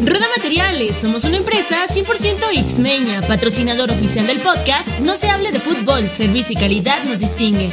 Roda 0.00 0.26
Materiales, 0.36 0.96
somos 0.96 1.24
una 1.24 1.36
empresa 1.36 1.86
100% 1.86 2.66
Xmeña, 2.66 3.20
patrocinador 3.22 3.90
oficial 3.90 4.26
del 4.26 4.40
podcast 4.40 4.88
No 5.00 5.16
se 5.16 5.28
hable 5.28 5.52
de 5.52 5.60
fútbol, 5.60 6.08
servicio 6.08 6.54
y 6.56 6.60
calidad 6.60 7.04
nos 7.04 7.20
distingue. 7.20 7.70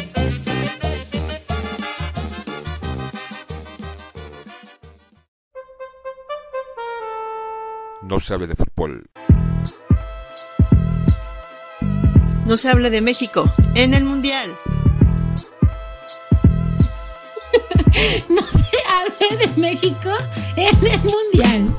No 8.02 8.20
se 8.20 8.34
hable 8.34 8.48
de 8.48 8.56
fútbol. 8.56 9.10
No 12.46 12.58
se 12.58 12.70
hable 12.70 12.90
de 12.90 13.02
México 13.02 13.52
en 13.76 13.94
el 13.94 14.04
Mundial. 14.04 14.58
no 18.30 18.44
se 18.44 18.58
hable 18.60 18.65
de 19.40 19.48
México 19.60 20.10
en 20.56 20.68
el 20.86 21.02
Mundial. 21.04 21.76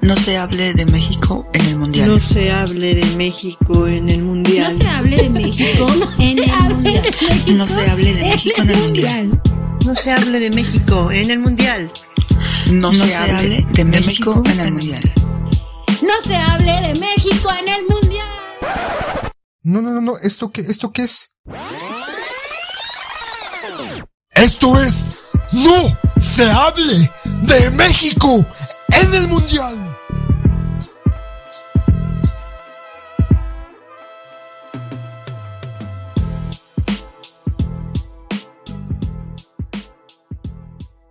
No 0.00 0.16
se 0.16 0.36
hable 0.36 0.74
de 0.74 0.86
México 0.86 1.46
en 1.52 1.66
el 1.66 1.76
Mundial. 1.76 2.08
No 2.08 2.18
se 2.18 2.50
hable 2.50 2.94
de 2.94 3.04
México 3.16 3.86
en 3.86 4.08
el 4.08 4.22
Mundial. 4.22 4.64
No 4.64 4.76
se 4.78 4.88
hable 4.88 5.16
de 5.16 5.30
México 5.30 5.86
en 6.18 6.38
el 6.38 6.48
Mundial. 6.48 7.46
No 7.46 7.66
se 7.66 7.90
hable 7.90 8.14
de 8.14 8.20
México 8.22 8.62
en 8.62 8.70
el 8.70 8.78
Mundial. 8.78 9.42
No 9.84 9.94
se 9.94 10.10
hable 10.10 10.40
de 10.40 10.50
México 10.50 11.12
en 11.14 11.30
el 11.30 11.38
Mundial. 11.40 11.92
No 12.72 12.94
se 12.94 13.14
hable 13.14 13.64
de 13.72 13.84
México 13.84 14.42
en 14.46 14.60
el 14.60 14.72
Mundial. 14.72 15.12
No 16.02 16.20
se 16.20 16.36
hable 16.36 16.72
de 16.72 17.00
México 17.00 17.50
en 17.60 17.68
el 17.68 17.86
Mundial. 17.88 18.26
No, 19.64 19.82
no, 19.82 19.90
no, 19.92 20.00
no. 20.00 20.18
¿Esto 20.18 20.50
qué, 20.50 20.62
esto 20.62 20.92
qué 20.92 21.02
es? 21.02 21.34
Esto 24.42 24.76
es 24.76 25.22
No 25.52 25.96
se 26.20 26.42
hable 26.50 27.08
de 27.46 27.70
México 27.76 28.44
en 28.88 29.14
el 29.14 29.28
Mundial. 29.28 29.96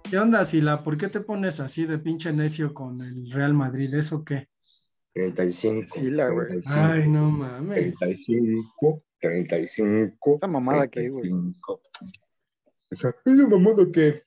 ¿Qué 0.10 0.18
onda, 0.18 0.44
Sila? 0.44 0.84
¿Por 0.84 0.98
qué 0.98 1.08
te 1.08 1.22
pones 1.22 1.62
así 1.62 1.86
de 1.86 2.00
pinche 2.00 2.34
necio 2.34 2.74
con 2.74 3.02
el 3.02 3.32
Real 3.32 3.54
Madrid? 3.54 3.94
¿Eso 3.94 4.26
qué? 4.26 4.50
35. 5.14 5.96
Sila, 5.96 6.28
güey. 6.28 6.48
35, 6.48 6.80
Ay, 6.82 7.08
no 7.08 7.32
mames. 7.32 7.96
35, 7.96 9.02
35. 9.22 10.36
Esa 10.36 10.48
mamada 10.48 10.90
que, 10.90 11.08
güey. 11.08 11.32
35. 12.92 12.92
Esa 12.92 13.16
esa 13.26 13.48
mamada 13.48 13.86
que. 13.92 14.24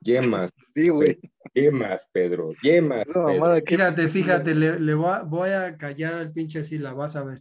Yemas, 0.00 0.50
Sí, 0.74 0.88
güey. 0.88 1.18
yemas, 1.54 2.08
Pedro, 2.12 2.52
yemas. 2.62 3.04
Pedro. 3.06 3.22
mamada 3.24 3.60
que. 3.60 3.76
Fíjate, 3.76 4.08
fíjate, 4.08 4.54
le, 4.54 4.78
le 4.78 4.94
voy, 4.94 5.10
a, 5.10 5.22
voy 5.22 5.50
a 5.50 5.76
callar 5.76 6.14
al 6.14 6.32
pinche 6.32 6.62
Sila, 6.64 6.92
vas 6.92 7.16
a 7.16 7.24
ver. 7.24 7.40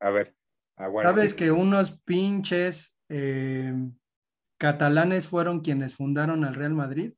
A 0.00 0.10
ver, 0.10 0.34
aguanta. 0.76 1.10
¿Sabes 1.10 1.32
que 1.32 1.50
unos 1.52 1.92
pinches 2.04 2.98
eh, 3.08 3.72
catalanes 4.58 5.28
fueron 5.28 5.60
quienes 5.60 5.94
fundaron 5.94 6.44
al 6.44 6.54
Real 6.54 6.74
Madrid? 6.74 7.12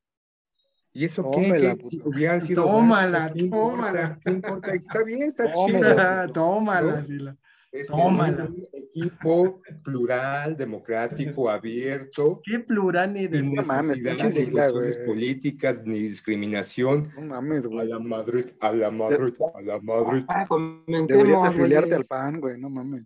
¿Y 0.92 1.06
eso 1.06 1.28
Tómela, 1.28 1.74
qué? 1.74 1.88
¿Qué? 1.88 2.00
Hubieran 2.04 2.40
sido 2.40 2.64
Tómala, 2.64 3.32
tómala. 3.50 4.18
¿Qué 4.24 4.30
importa? 4.30 4.74
Está 4.74 5.02
bien, 5.02 5.22
está 5.22 5.50
Tómala. 5.50 6.22
chido. 6.26 6.32
Tómala, 6.34 6.96
¿no? 7.00 7.04
Sila. 7.04 7.36
Es 7.74 7.88
Tómala. 7.88 8.44
un 8.44 8.68
equipo 8.72 9.60
plural, 9.82 10.56
democrático, 10.56 11.50
abierto, 11.50 12.40
Qué 12.44 12.60
plural 12.60 13.12
ni 13.12 13.26
de... 13.26 13.42
No 13.42 13.62
mames, 13.64 14.00
de 14.00 14.16
cuestiones 14.16 14.72
güey. 14.96 15.06
políticas 15.06 15.84
ni 15.84 15.98
discriminación. 15.98 17.10
No 17.16 17.22
mames, 17.22 17.64
A 17.64 17.68
güey. 17.68 17.88
la 17.88 17.98
Madrid, 17.98 18.46
a 18.60 18.70
la 18.70 18.92
Madrid, 18.92 19.34
a 19.52 19.60
la 19.60 19.80
Madrid. 19.80 20.24
Ah, 20.28 20.46
Deberías 20.48 20.48
comencemos, 20.48 21.48
afiliarte 21.48 21.94
al 21.96 22.04
PAN, 22.04 22.40
güey. 22.40 22.60
No 22.60 22.70
mames. 22.70 23.04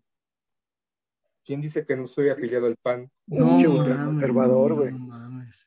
¿Quién 1.47 1.63
dice 1.63 1.87
que 1.87 1.97
no 1.97 2.05
estoy 2.05 2.29
afiliado 2.29 2.67
al 2.67 2.77
PAN? 2.77 3.11
No 3.27 3.47
Pinche 3.57 3.69
mames, 3.69 4.05
conservador, 4.05 4.75
güey. 4.75 4.93
No 4.93 4.99
mames. 4.99 5.67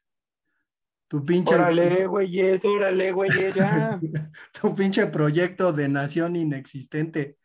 Tu 1.07 1.25
pinche... 1.25 1.55
Órale, 1.55 2.05
güeyes, 2.05 2.63
órale, 2.65 3.11
güeyes, 3.11 3.55
ya. 3.55 3.99
tu 4.61 4.75
pinche 4.75 5.07
proyecto 5.07 5.73
de 5.73 5.89
nación 5.89 6.35
inexistente. 6.35 7.39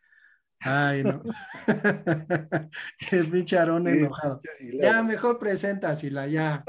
Ay, 0.59 1.03
no. 1.03 1.21
El 3.11 3.29
pinche 3.29 3.57
enojado. 3.87 4.41
Ya, 4.81 5.03
mejor 5.03 5.37
presenta, 5.39 5.95
Sila, 5.95 6.27
ya. 6.27 6.63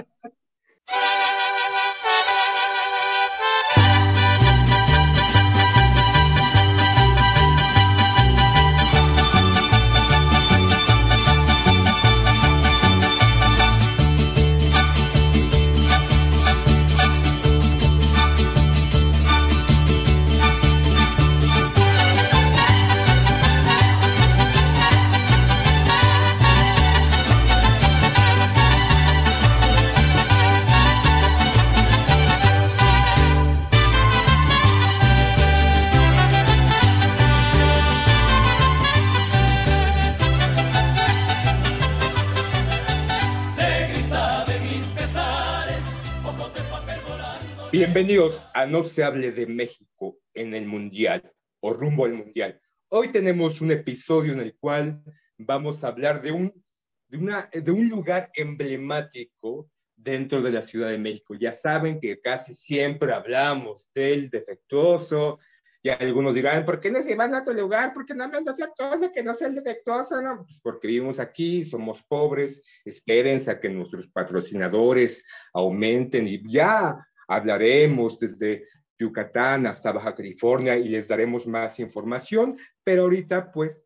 Bienvenidos 47.99 48.47
a 48.55 48.65
No 48.65 48.85
se 48.85 49.03
hable 49.03 49.33
de 49.33 49.45
México 49.45 50.21
en 50.33 50.55
el 50.55 50.67
Mundial 50.67 51.33
o 51.59 51.73
rumbo 51.73 52.05
al 52.05 52.13
Mundial. 52.13 52.61
Hoy 52.91 53.09
tenemos 53.09 53.61
un 53.61 53.73
episodio 53.73 54.35
en 54.35 54.39
el 54.39 54.57
cual 54.57 55.03
vamos 55.37 55.83
a 55.83 55.89
hablar 55.89 56.23
de 56.23 56.31
un, 56.31 56.65
de 57.09 57.19
una, 57.19 57.51
de 57.53 57.73
un 57.73 57.89
lugar 57.89 58.31
emblemático 58.35 59.69
dentro 59.97 60.41
de 60.41 60.53
la 60.53 60.63
Ciudad 60.63 60.91
de 60.91 60.99
México. 60.99 61.35
Ya 61.35 61.53
saben 61.53 61.99
que 61.99 62.21
casi 62.21 62.55
siempre 62.55 63.13
hablamos 63.13 63.91
del 63.93 64.31
defectuoso, 64.31 65.41
y 65.83 65.89
algunos 65.89 66.37
dirán, 66.37 66.65
¿por 66.65 66.79
qué 66.79 66.93
no 66.93 67.03
se 67.03 67.17
van 67.17 67.35
a 67.35 67.41
otro 67.41 67.53
lugar? 67.53 67.93
¿Por 67.93 68.07
qué 68.07 68.15
no 68.15 68.23
hablan 68.23 68.45
de 68.45 68.53
otra 68.53 68.71
cosa 68.79 69.11
que 69.11 69.25
no 69.25 69.35
sea 69.35 69.49
el 69.49 69.57
defectuoso? 69.57 70.23
No, 70.23 70.45
pues 70.45 70.61
porque 70.61 70.87
vivimos 70.87 71.19
aquí, 71.19 71.65
somos 71.65 72.05
pobres, 72.05 72.63
espérense 72.85 73.51
a 73.51 73.59
que 73.59 73.69
nuestros 73.69 74.07
patrocinadores 74.07 75.25
aumenten 75.53 76.29
y 76.29 76.49
ya 76.49 77.05
hablaremos 77.29 78.19
desde 78.19 78.67
Yucatán 78.99 79.67
hasta 79.67 79.93
Baja 79.93 80.15
California 80.15 80.77
y 80.77 80.89
les 80.89 81.07
daremos 81.07 81.47
más 81.47 81.79
información, 81.79 82.57
pero 82.83 83.03
ahorita 83.03 83.53
pues 83.53 83.81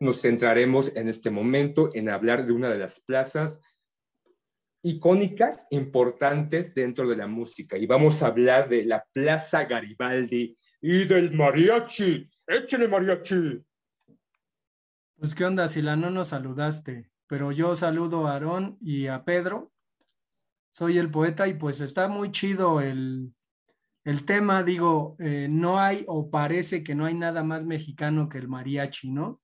nos 0.00 0.20
centraremos 0.20 0.94
en 0.96 1.08
este 1.08 1.30
momento 1.30 1.90
en 1.94 2.08
hablar 2.08 2.44
de 2.44 2.52
una 2.52 2.68
de 2.68 2.78
las 2.78 3.00
plazas 3.00 3.60
icónicas, 4.82 5.66
importantes 5.70 6.74
dentro 6.74 7.08
de 7.08 7.16
la 7.16 7.26
música 7.26 7.76
y 7.76 7.86
vamos 7.86 8.22
a 8.22 8.28
hablar 8.28 8.68
de 8.68 8.84
la 8.84 9.04
Plaza 9.12 9.64
Garibaldi 9.64 10.56
y 10.80 11.06
del 11.06 11.32
mariachi. 11.32 12.28
¡Échale 12.46 12.88
mariachi! 12.88 13.64
Pues 15.18 15.34
qué 15.34 15.44
onda, 15.44 15.66
Sila, 15.66 15.96
no 15.96 16.10
nos 16.10 16.28
saludaste, 16.28 17.10
pero 17.26 17.50
yo 17.50 17.74
saludo 17.74 18.26
a 18.26 18.34
Aarón 18.34 18.76
y 18.80 19.06
a 19.06 19.24
Pedro. 19.24 19.72
Soy 20.76 20.98
el 20.98 21.10
poeta 21.10 21.48
y 21.48 21.54
pues 21.54 21.80
está 21.80 22.06
muy 22.06 22.30
chido 22.30 22.82
el, 22.82 23.32
el 24.04 24.26
tema, 24.26 24.62
digo, 24.62 25.16
eh, 25.18 25.48
no 25.48 25.80
hay 25.80 26.04
o 26.06 26.30
parece 26.30 26.84
que 26.84 26.94
no 26.94 27.06
hay 27.06 27.14
nada 27.14 27.42
más 27.42 27.64
mexicano 27.64 28.28
que 28.28 28.36
el 28.36 28.46
mariachi, 28.46 29.10
¿no? 29.10 29.40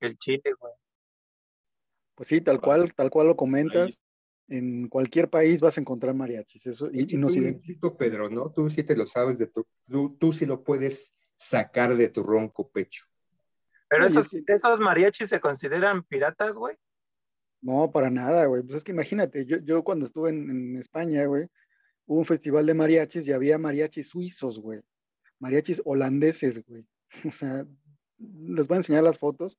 El 0.00 0.18
chile, 0.18 0.42
güey. 0.58 0.72
Pues 2.16 2.30
sí, 2.30 2.40
tal 2.40 2.60
cual, 2.60 2.92
tal 2.94 3.10
cual 3.10 3.28
lo 3.28 3.36
comentas. 3.36 4.00
En 4.48 4.88
cualquier 4.88 5.30
país 5.30 5.60
vas 5.60 5.78
a 5.78 5.82
encontrar 5.82 6.16
mariachis. 6.16 6.66
Eso, 6.66 6.88
y, 6.92 7.14
y 7.14 7.16
nos 7.16 7.32
Tú, 7.80 7.96
Pedro, 7.96 8.28
¿no? 8.28 8.50
Tú 8.50 8.68
sí 8.68 8.82
te 8.82 8.96
lo 8.96 9.06
sabes 9.06 9.38
de 9.38 9.46
tu, 9.46 9.64
tú, 9.84 10.16
tú 10.18 10.32
sí 10.32 10.46
lo 10.46 10.64
puedes 10.64 11.14
sacar 11.36 11.96
de 11.96 12.08
tu 12.08 12.24
ronco 12.24 12.68
pecho. 12.72 13.04
Pero 13.88 14.04
esos, 14.04 14.34
esos 14.34 14.80
mariachis 14.80 15.28
se 15.28 15.38
consideran 15.38 16.02
piratas, 16.02 16.56
güey. 16.56 16.76
No, 17.60 17.90
para 17.90 18.10
nada, 18.10 18.46
güey. 18.46 18.62
Pues 18.62 18.76
es 18.76 18.84
que 18.84 18.92
imagínate, 18.92 19.44
yo, 19.46 19.58
yo 19.58 19.82
cuando 19.84 20.04
estuve 20.06 20.30
en, 20.30 20.50
en 20.50 20.76
España, 20.76 21.24
güey, 21.26 21.48
hubo 22.06 22.20
un 22.20 22.26
festival 22.26 22.66
de 22.66 22.74
mariachis 22.74 23.26
y 23.28 23.32
había 23.32 23.58
mariachis 23.58 24.10
suizos, 24.10 24.60
güey. 24.60 24.82
Mariachis 25.40 25.82
holandeses, 25.84 26.64
güey. 26.66 26.86
O 27.28 27.32
sea, 27.32 27.66
les 28.18 28.66
voy 28.68 28.76
a 28.76 28.78
enseñar 28.78 29.04
las 29.04 29.18
fotos. 29.18 29.58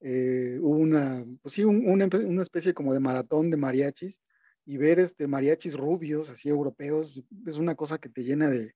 Eh, 0.00 0.58
hubo 0.60 0.76
una, 0.78 1.24
pues 1.42 1.54
sí, 1.54 1.64
un- 1.64 1.88
una, 1.88 2.08
una 2.26 2.42
especie 2.42 2.74
como 2.74 2.92
de 2.94 3.00
maratón 3.00 3.50
de 3.50 3.56
mariachis 3.58 4.20
y 4.66 4.76
ver 4.78 5.00
este 5.00 5.26
mariachis 5.28 5.76
rubios, 5.76 6.28
así 6.30 6.48
europeos, 6.50 7.22
es 7.46 7.56
una 7.58 7.74
cosa 7.76 7.98
que 7.98 8.08
te 8.10 8.22
llena 8.24 8.50
de, 8.50 8.74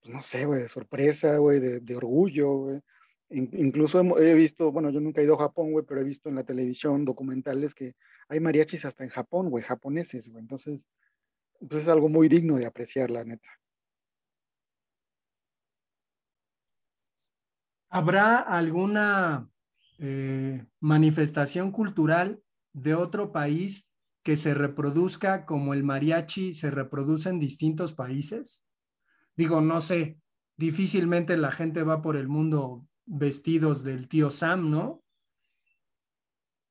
pues 0.00 0.14
no 0.14 0.22
sé, 0.22 0.46
güey, 0.46 0.62
de 0.62 0.68
sorpresa, 0.68 1.38
güey, 1.38 1.60
de, 1.60 1.80
de 1.80 1.96
orgullo, 1.96 2.52
güey. 2.58 2.80
In- 3.32 3.50
incluso 3.52 4.00
he 4.18 4.34
visto, 4.34 4.70
bueno, 4.70 4.90
yo 4.90 5.00
nunca 5.00 5.20
he 5.20 5.24
ido 5.24 5.34
a 5.34 5.44
Japón, 5.44 5.72
güey, 5.72 5.84
pero 5.86 6.00
he 6.00 6.04
visto 6.04 6.28
en 6.28 6.36
la 6.36 6.44
televisión 6.44 7.04
documentales 7.04 7.74
que 7.74 7.94
hay 8.28 8.40
mariachis 8.40 8.84
hasta 8.84 9.04
en 9.04 9.10
Japón, 9.10 9.50
güey, 9.50 9.64
japoneses, 9.64 10.28
güey. 10.28 10.42
Entonces, 10.42 10.86
pues 11.68 11.82
es 11.82 11.88
algo 11.88 12.08
muy 12.08 12.28
digno 12.28 12.56
de 12.56 12.66
apreciar, 12.66 13.10
la 13.10 13.24
neta. 13.24 13.48
¿Habrá 17.90 18.38
alguna 18.38 19.50
eh, 19.98 20.64
manifestación 20.80 21.72
cultural 21.72 22.42
de 22.72 22.94
otro 22.94 23.32
país 23.32 23.90
que 24.22 24.36
se 24.36 24.54
reproduzca 24.54 25.44
como 25.44 25.74
el 25.74 25.84
mariachi 25.84 26.52
se 26.52 26.70
reproduce 26.70 27.28
en 27.28 27.38
distintos 27.38 27.92
países? 27.92 28.64
Digo, 29.36 29.60
no 29.60 29.80
sé, 29.80 30.18
difícilmente 30.56 31.36
la 31.36 31.52
gente 31.52 31.82
va 31.82 32.02
por 32.02 32.16
el 32.16 32.28
mundo 32.28 32.86
vestidos 33.12 33.84
del 33.84 34.08
tío 34.08 34.30
Sam, 34.30 34.70
¿no? 34.70 35.02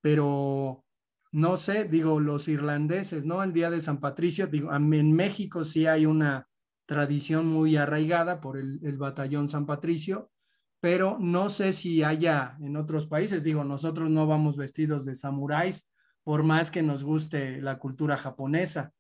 Pero 0.02 0.84
no 1.32 1.56
sé, 1.58 1.86
digo, 1.86 2.20
los 2.20 2.48
irlandeses, 2.48 3.26
¿no? 3.26 3.44
El 3.44 3.54
día 3.54 3.70
de 3.70 3.80
San 3.80 4.00
Patricio, 4.00 4.48
digo, 4.48 4.74
en 4.74 5.14
México 5.14 5.64
sí 5.64 5.86
hay 5.86 6.06
una 6.06 6.48
tradición 6.86 7.46
muy 7.48 7.78
arraigada 7.78 8.42
por 8.42 8.58
el, 8.58 8.80
el 8.84 8.98
batallón 8.98 9.48
San 9.48 9.66
Patricio, 9.66 10.32
pero 10.80 11.18
no 11.20 11.50
sé 11.50 11.74
si 11.74 12.02
haya 12.04 12.58
en 12.60 12.76
otros 12.76 13.06
países, 13.06 13.44
digo, 13.44 13.64
nosotros 13.64 14.10
no 14.10 14.26
vamos 14.26 14.58
vestidos 14.58 15.06
de 15.06 15.16
samuráis, 15.16 15.92
por 16.24 16.44
más 16.44 16.72
que 16.72 16.82
nos 16.82 17.04
guste 17.04 17.62
la 17.62 17.78
cultura 17.78 18.18
japonesa. 18.18 18.94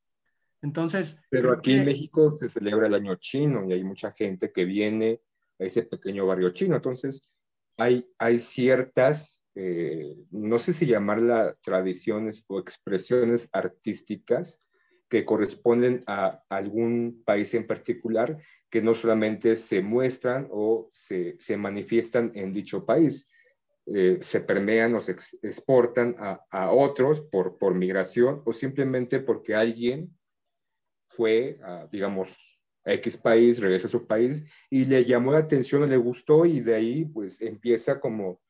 Entonces, 0.61 1.19
Pero 1.29 1.51
aquí 1.51 1.73
en 1.73 1.85
México 1.85 2.31
se 2.31 2.47
celebra 2.47 2.85
el 2.85 2.93
año 2.93 3.15
chino 3.15 3.65
y 3.67 3.73
hay 3.73 3.83
mucha 3.83 4.11
gente 4.11 4.51
que 4.51 4.63
viene 4.63 5.21
a 5.61 5.65
ese 5.65 5.83
pequeño 5.83 6.25
barrio 6.25 6.49
chino. 6.49 6.75
Entonces, 6.75 7.21
hay, 7.77 8.05
hay 8.17 8.39
ciertas, 8.39 9.45
eh, 9.55 10.15
no 10.31 10.59
sé 10.59 10.73
si 10.73 10.85
llamarla 10.85 11.55
tradiciones 11.63 12.43
o 12.47 12.59
expresiones 12.59 13.49
artísticas 13.53 14.59
que 15.09 15.25
corresponden 15.25 16.03
a 16.07 16.43
algún 16.49 17.21
país 17.25 17.53
en 17.53 17.67
particular 17.67 18.37
que 18.69 18.81
no 18.81 18.93
solamente 18.93 19.57
se 19.57 19.81
muestran 19.81 20.47
o 20.51 20.89
se, 20.91 21.35
se 21.39 21.57
manifiestan 21.57 22.31
en 22.35 22.53
dicho 22.53 22.85
país, 22.85 23.29
eh, 23.87 24.19
se 24.21 24.39
permean 24.41 24.95
o 24.95 25.01
se 25.01 25.13
ex- 25.13 25.37
exportan 25.41 26.15
a, 26.17 26.45
a 26.49 26.71
otros 26.71 27.21
por, 27.21 27.57
por 27.57 27.75
migración 27.75 28.41
o 28.45 28.53
simplemente 28.53 29.19
porque 29.19 29.55
alguien 29.55 30.17
fue, 31.09 31.59
digamos, 31.91 32.50
a 32.85 32.93
X 32.93 33.17
país, 33.17 33.59
regresa 33.59 33.87
a 33.87 33.91
su 33.91 34.05
país 34.07 34.43
y 34.69 34.85
le 34.85 35.05
llamó 35.05 35.31
la 35.31 35.39
atención, 35.39 35.87
le 35.89 35.97
gustó 35.97 36.45
y 36.45 36.59
de 36.61 36.75
ahí 36.75 37.05
pues 37.05 37.39
empieza 37.41 37.99
como 37.99 38.41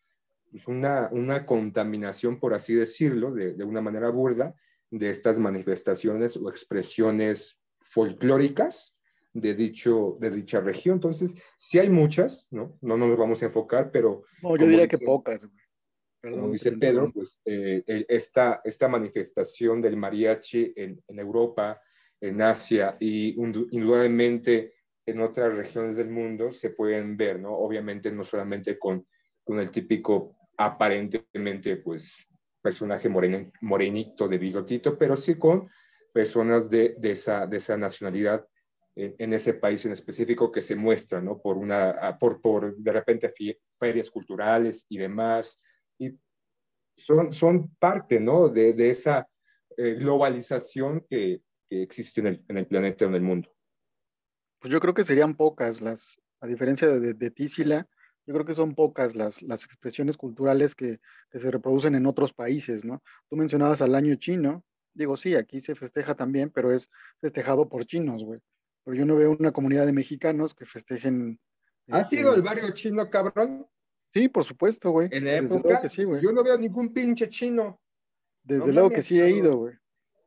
pues, 0.51 0.67
una, 0.67 1.09
una 1.11 1.45
contaminación, 1.45 2.39
por 2.39 2.53
así 2.53 2.73
decirlo, 2.73 3.33
de, 3.33 3.53
de 3.53 3.63
una 3.63 3.81
manera 3.81 4.09
burda, 4.09 4.55
de 4.89 5.09
estas 5.09 5.39
manifestaciones 5.39 6.35
o 6.37 6.49
expresiones 6.49 7.59
folclóricas 7.79 8.95
de, 9.33 9.53
dicho, 9.53 10.17
de 10.19 10.29
dicha 10.31 10.59
región. 10.59 10.95
Entonces, 10.95 11.35
sí 11.57 11.79
hay 11.79 11.89
muchas, 11.89 12.47
¿no? 12.51 12.77
No 12.81 12.97
nos 12.97 13.17
vamos 13.17 13.41
a 13.41 13.45
enfocar, 13.45 13.91
pero 13.91 14.23
No, 14.41 14.57
yo 14.57 14.67
diría 14.67 14.87
que 14.87 14.97
dice- 14.97 15.05
pocas, 15.05 15.45
güey. 15.45 15.57
Perdón, 16.19 16.39
como 16.41 16.53
dice. 16.53 16.71
Pedro, 16.73 17.11
pues 17.13 17.39
eh, 17.45 17.83
el- 17.87 18.05
esta, 18.07 18.61
esta 18.63 18.87
manifestación 18.87 19.81
del 19.81 19.97
mariachi 19.97 20.73
en, 20.75 21.01
en 21.07 21.19
Europa, 21.19 21.81
en 22.21 22.41
Asia 22.41 22.95
y 22.99 23.35
indudablemente 23.41 24.73
en 25.05 25.19
otras 25.21 25.55
regiones 25.55 25.97
del 25.97 26.09
mundo 26.09 26.51
se 26.51 26.69
pueden 26.69 27.17
ver, 27.17 27.39
¿no? 27.39 27.53
Obviamente 27.53 28.11
no 28.11 28.23
solamente 28.23 28.77
con, 28.77 29.05
con 29.43 29.59
el 29.59 29.71
típico 29.71 30.37
aparentemente, 30.57 31.77
pues, 31.77 32.15
personaje 32.61 33.09
moreno- 33.09 33.51
morenito 33.61 34.27
de 34.27 34.37
bigotito, 34.37 34.97
pero 34.97 35.15
sí 35.17 35.35
con 35.35 35.67
personas 36.13 36.69
de, 36.69 36.95
de, 36.99 37.11
esa, 37.11 37.47
de 37.47 37.57
esa 37.57 37.75
nacionalidad 37.75 38.45
en, 38.95 39.15
en 39.17 39.33
ese 39.33 39.55
país 39.55 39.83
en 39.85 39.93
específico 39.93 40.51
que 40.51 40.61
se 40.61 40.75
muestran, 40.75 41.25
¿no? 41.25 41.41
Por 41.41 41.57
una, 41.57 42.17
por, 42.19 42.39
por 42.39 42.77
de 42.77 42.91
repente 42.91 43.33
ferias 43.79 44.11
culturales 44.11 44.85
y 44.89 44.97
demás, 44.99 45.59
y 45.97 46.11
son, 46.95 47.33
son 47.33 47.73
parte, 47.77 48.19
¿no? 48.19 48.49
De, 48.49 48.73
de 48.73 48.91
esa 48.91 49.27
eh, 49.77 49.95
globalización 49.95 51.05
que, 51.09 51.41
que 51.71 51.81
existe 51.81 52.19
en 52.19 52.27
el, 52.27 52.45
en 52.49 52.57
el 52.57 52.67
planeta 52.67 53.05
o 53.05 53.07
en 53.07 53.15
el 53.15 53.21
mundo. 53.21 53.49
Pues 54.59 54.73
yo 54.73 54.81
creo 54.81 54.93
que 54.93 55.05
serían 55.05 55.35
pocas 55.35 55.79
las, 55.79 56.19
a 56.41 56.47
diferencia 56.47 56.85
de, 56.89 56.99
de, 56.99 57.13
de 57.13 57.31
Tísila, 57.31 57.87
yo 58.27 58.33
creo 58.33 58.45
que 58.45 58.53
son 58.53 58.75
pocas 58.75 59.15
las, 59.15 59.41
las 59.41 59.63
expresiones 59.63 60.17
culturales 60.17 60.75
que, 60.75 60.99
que, 61.29 61.39
se 61.39 61.49
reproducen 61.49 61.95
en 61.95 62.05
otros 62.05 62.33
países, 62.33 62.83
¿no? 62.83 63.01
Tú 63.29 63.37
mencionabas 63.37 63.81
al 63.81 63.95
año 63.95 64.13
chino, 64.15 64.65
digo, 64.93 65.15
sí, 65.15 65.33
aquí 65.35 65.61
se 65.61 65.73
festeja 65.73 66.13
también, 66.13 66.49
pero 66.49 66.73
es 66.73 66.89
festejado 67.21 67.69
por 67.69 67.85
chinos, 67.85 68.25
güey. 68.25 68.41
Pero 68.83 68.97
yo 68.97 69.05
no 69.05 69.15
veo 69.15 69.31
una 69.31 69.53
comunidad 69.53 69.85
de 69.85 69.93
mexicanos 69.93 70.53
que 70.53 70.65
festejen. 70.65 71.39
¿Has 71.87 72.03
este, 72.03 72.17
ido 72.17 72.33
al 72.33 72.41
barrio 72.41 72.69
chino, 72.71 73.09
cabrón? 73.09 73.65
Sí, 74.13 74.27
por 74.27 74.43
supuesto, 74.43 74.91
güey. 74.91 75.07
En 75.11 75.23
la 75.23 75.31
Desde 75.31 75.45
época, 75.45 75.69
luego 75.69 75.81
que 75.83 75.89
sí, 75.89 76.03
güey. 76.03 76.21
yo 76.21 76.33
no 76.33 76.43
veo 76.43 76.57
ningún 76.57 76.93
pinche 76.93 77.29
chino. 77.29 77.79
Desde 78.43 78.67
no 78.67 78.73
luego 78.73 78.89
que 78.89 79.03
sí 79.03 79.21
he 79.21 79.29
ido, 79.31 79.55
güey. 79.55 79.80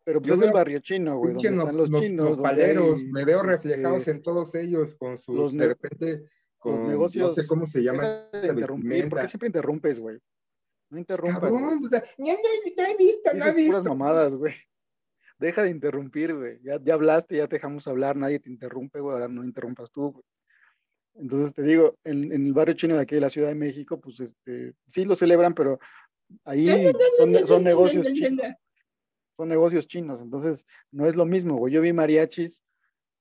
Pero 0.04 0.20
pues 0.20 0.28
Yo 0.28 0.34
es 0.34 0.40
el 0.40 0.46
veo 0.48 0.54
barrio 0.54 0.78
chino, 0.80 1.16
güey, 1.18 1.32
donde 1.34 1.50
no- 1.50 1.60
están 1.62 1.76
los 1.78 1.90
nos- 1.90 2.00
chinos. 2.02 2.38
hay, 2.44 2.76
me 3.10 3.24
veo 3.24 3.38
este, 3.38 3.50
reflejados 3.50 4.06
en 4.08 4.22
todos 4.22 4.54
ellos 4.54 4.94
con 4.96 5.16
sus, 5.16 5.34
los 5.34 5.52
de 5.54 5.68
repente, 5.68 6.24
con, 6.58 6.86
negocios- 6.88 7.28
no 7.30 7.34
sé 7.34 7.46
cómo 7.46 7.66
se 7.66 7.82
llama 7.82 8.04
esta 8.32 8.48
interrumpir, 8.48 8.64
¿por 8.68 8.88
vestimenta. 8.90 9.22
qué 9.22 9.28
siempre 9.28 9.46
interrumpes, 9.48 9.98
güey? 10.00 10.18
No 10.90 10.98
interrumpas. 10.98 11.40
Cabrón, 11.40 11.80
o 11.84 11.88
sea, 11.88 12.04
no, 12.18 12.26
no 12.26 12.32
he 12.32 12.64
visto, 12.96 13.30
no 13.34 13.46
he 13.46 13.54
visto. 13.54 13.72
puras 13.72 13.84
mamadas, 13.88 14.34
güey. 14.34 14.54
Deja 15.38 15.62
de 15.62 15.70
interrumpir, 15.70 16.34
güey. 16.34 16.60
Ya, 16.62 16.78
ya 16.82 16.94
hablaste, 16.94 17.36
ya 17.36 17.48
te 17.48 17.56
dejamos 17.56 17.88
hablar, 17.88 18.14
nadie 18.14 18.38
te 18.38 18.50
interrumpe, 18.50 19.00
güey. 19.00 19.14
Ahora 19.14 19.28
no 19.28 19.42
interrumpas 19.42 19.90
tú, 19.90 20.12
güey. 20.12 20.24
Entonces 21.16 21.54
te 21.54 21.62
digo, 21.62 21.96
en, 22.04 22.30
en 22.32 22.46
el 22.46 22.52
barrio 22.52 22.74
chino 22.74 22.94
de 22.96 23.02
aquí 23.02 23.14
de 23.14 23.20
la 23.22 23.30
Ciudad 23.30 23.48
de 23.48 23.54
México, 23.54 23.98
pues 24.00 24.20
este, 24.20 24.74
sí 24.86 25.04
lo 25.04 25.14
celebran, 25.16 25.54
pero 25.54 25.78
ahí 26.44 26.68
son, 27.18 27.46
son 27.46 27.64
negocios 27.64 28.06
chinos. 28.12 28.46
Son 29.36 29.48
negocios 29.48 29.86
chinos, 29.88 30.20
entonces 30.20 30.66
no 30.92 31.06
es 31.06 31.16
lo 31.16 31.26
mismo, 31.26 31.56
güey. 31.56 31.72
Yo 31.72 31.80
vi 31.80 31.92
mariachis 31.92 32.64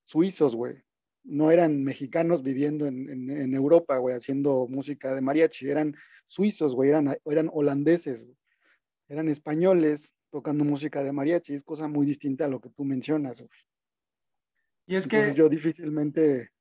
suizos, 0.06 0.56
güey. 0.56 0.84
No 1.24 1.52
eran 1.52 1.84
mexicanos 1.84 2.44
viviendo 2.44 2.86
en, 2.86 3.10
en, 3.10 3.30
en 3.30 3.54
Europa, 3.56 3.98
güey, 3.98 4.16
haciendo 4.16 4.68
música 4.70 5.16
de 5.16 5.22
mariachi. 5.22 5.70
Eran 5.70 5.96
suizos, 6.28 6.76
güey, 6.76 6.90
eran, 6.90 7.18
eran 7.26 7.50
holandeses, 7.54 8.20
güey. 8.24 8.38
Eran 9.08 9.30
españoles 9.30 10.16
tocando 10.32 10.66
música 10.66 11.04
de 11.04 11.12
mariachi. 11.12 11.54
Es 11.54 11.64
cosa 11.64 11.88
muy 11.88 12.06
distinta 12.06 12.46
a 12.46 12.48
lo 12.48 12.60
que 12.60 12.70
tú 12.70 12.84
mencionas, 12.84 13.40
güey. 13.40 13.50
Y 14.86 14.96
es 14.96 15.06
Entonces 15.06 15.34
que 15.34 15.40
yo 15.40 15.50
difícilmente, 15.50 16.52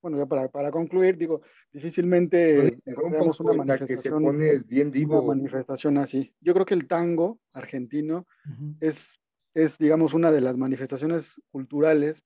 bueno, 0.00 0.16
ya 0.18 0.26
para, 0.26 0.48
para 0.48 0.70
concluir, 0.70 1.16
digo, 1.16 1.42
difícilmente 1.72 2.78
encontramos 2.86 3.40
una 3.40 3.52
poeta, 3.54 3.78
que 3.86 3.96
se 3.96 4.10
manifestación, 4.10 4.22
pone 4.22 4.58
bien 4.58 4.88
una 4.88 4.92
divo. 4.96 5.26
manifestación 5.26 5.98
así. 5.98 6.32
Yo 6.40 6.54
creo 6.54 6.66
que 6.66 6.74
el 6.74 6.86
tango 6.86 7.40
argentino 7.52 8.26
Ujú. 8.44 8.74
es, 8.80 9.18
es, 9.54 9.78
digamos, 9.78 10.14
una 10.14 10.30
de 10.30 10.40
las 10.40 10.56
manifestaciones 10.56 11.40
culturales 11.50 12.22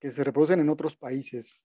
que 0.00 0.10
se 0.10 0.24
reproducen 0.24 0.60
en 0.60 0.70
otros 0.70 0.96
países. 0.96 1.62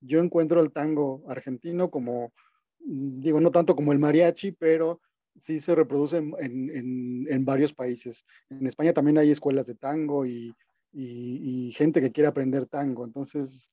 Yo 0.00 0.20
encuentro 0.20 0.60
el 0.60 0.70
tango 0.72 1.24
argentino 1.28 1.90
como, 1.90 2.32
mm, 2.80 3.20
digo, 3.20 3.40
no 3.40 3.50
tanto 3.50 3.74
como 3.74 3.92
el 3.92 3.98
mariachi, 3.98 4.52
pero 4.52 5.00
sí 5.36 5.58
se 5.58 5.74
reproduce 5.74 6.18
en, 6.18 6.32
en- 6.38 6.70
en- 6.76 7.26
en 7.28 7.44
varios 7.44 7.72
países. 7.74 8.24
En 8.48 8.66
España 8.66 8.92
también 8.92 9.18
hay 9.18 9.30
escuelas 9.32 9.66
de 9.66 9.74
tango 9.74 10.24
y, 10.24 10.54
y- 10.92 11.66
y 11.68 11.72
gente 11.72 12.00
que 12.00 12.12
quiere 12.12 12.28
aprender 12.28 12.66
tango. 12.66 13.04
Entonces, 13.04 13.70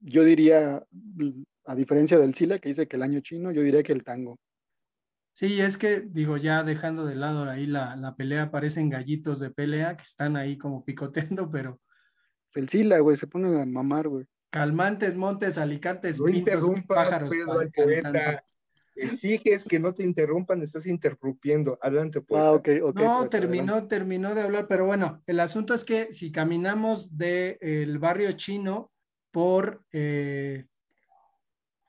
yo 0.00 0.24
diría, 0.24 0.84
a 1.64 1.74
diferencia 1.74 2.18
del 2.18 2.34
Sila, 2.34 2.58
que 2.58 2.68
dice 2.68 2.86
que 2.86 2.96
el 2.96 3.02
año 3.02 3.20
chino, 3.20 3.50
yo 3.52 3.62
diría 3.62 3.82
que 3.82 3.92
el 3.92 4.04
tango. 4.04 4.38
Sí, 5.34 5.60
es 5.60 5.78
que 5.78 6.00
digo, 6.00 6.36
ya 6.36 6.62
dejando 6.62 7.06
de 7.06 7.14
lado 7.14 7.48
ahí 7.48 7.66
la, 7.66 7.96
la 7.96 8.16
pelea, 8.16 8.50
parecen 8.50 8.90
gallitos 8.90 9.40
de 9.40 9.50
pelea 9.50 9.96
que 9.96 10.02
están 10.02 10.36
ahí 10.36 10.58
como 10.58 10.84
picoteando, 10.84 11.50
pero 11.50 11.80
El 12.54 12.68
Sila, 12.68 12.98
güey, 12.98 13.16
se 13.16 13.26
pone 13.26 13.60
a 13.60 13.64
mamar, 13.64 14.08
güey. 14.08 14.26
calmantes, 14.50 15.14
montes, 15.16 15.56
alicantes, 15.56 16.18
No 16.18 16.26
pintos, 16.26 16.38
interrumpas, 16.38 16.84
pájaros, 17.06 17.30
Pedro, 17.30 17.58
al 17.60 17.70
poeta. 17.72 18.42
Exiges 18.94 19.64
que 19.64 19.80
no 19.80 19.94
te 19.94 20.02
interrumpan, 20.04 20.60
estás 20.60 20.84
interrumpiendo. 20.86 21.78
Adelante, 21.80 22.20
poeta. 22.20 22.48
Ah, 22.48 22.52
ok, 22.52 22.68
ok. 22.82 23.00
No, 23.00 23.18
pues, 23.20 23.30
terminó, 23.30 23.72
adelante. 23.72 23.96
terminó 23.96 24.34
de 24.34 24.42
hablar, 24.42 24.66
pero 24.68 24.84
bueno, 24.84 25.22
el 25.26 25.40
asunto 25.40 25.72
es 25.72 25.82
que 25.82 26.12
si 26.12 26.30
caminamos 26.30 27.16
del 27.16 27.98
barrio 27.98 28.32
chino 28.32 28.91
por 29.32 29.84
eh, 29.92 30.66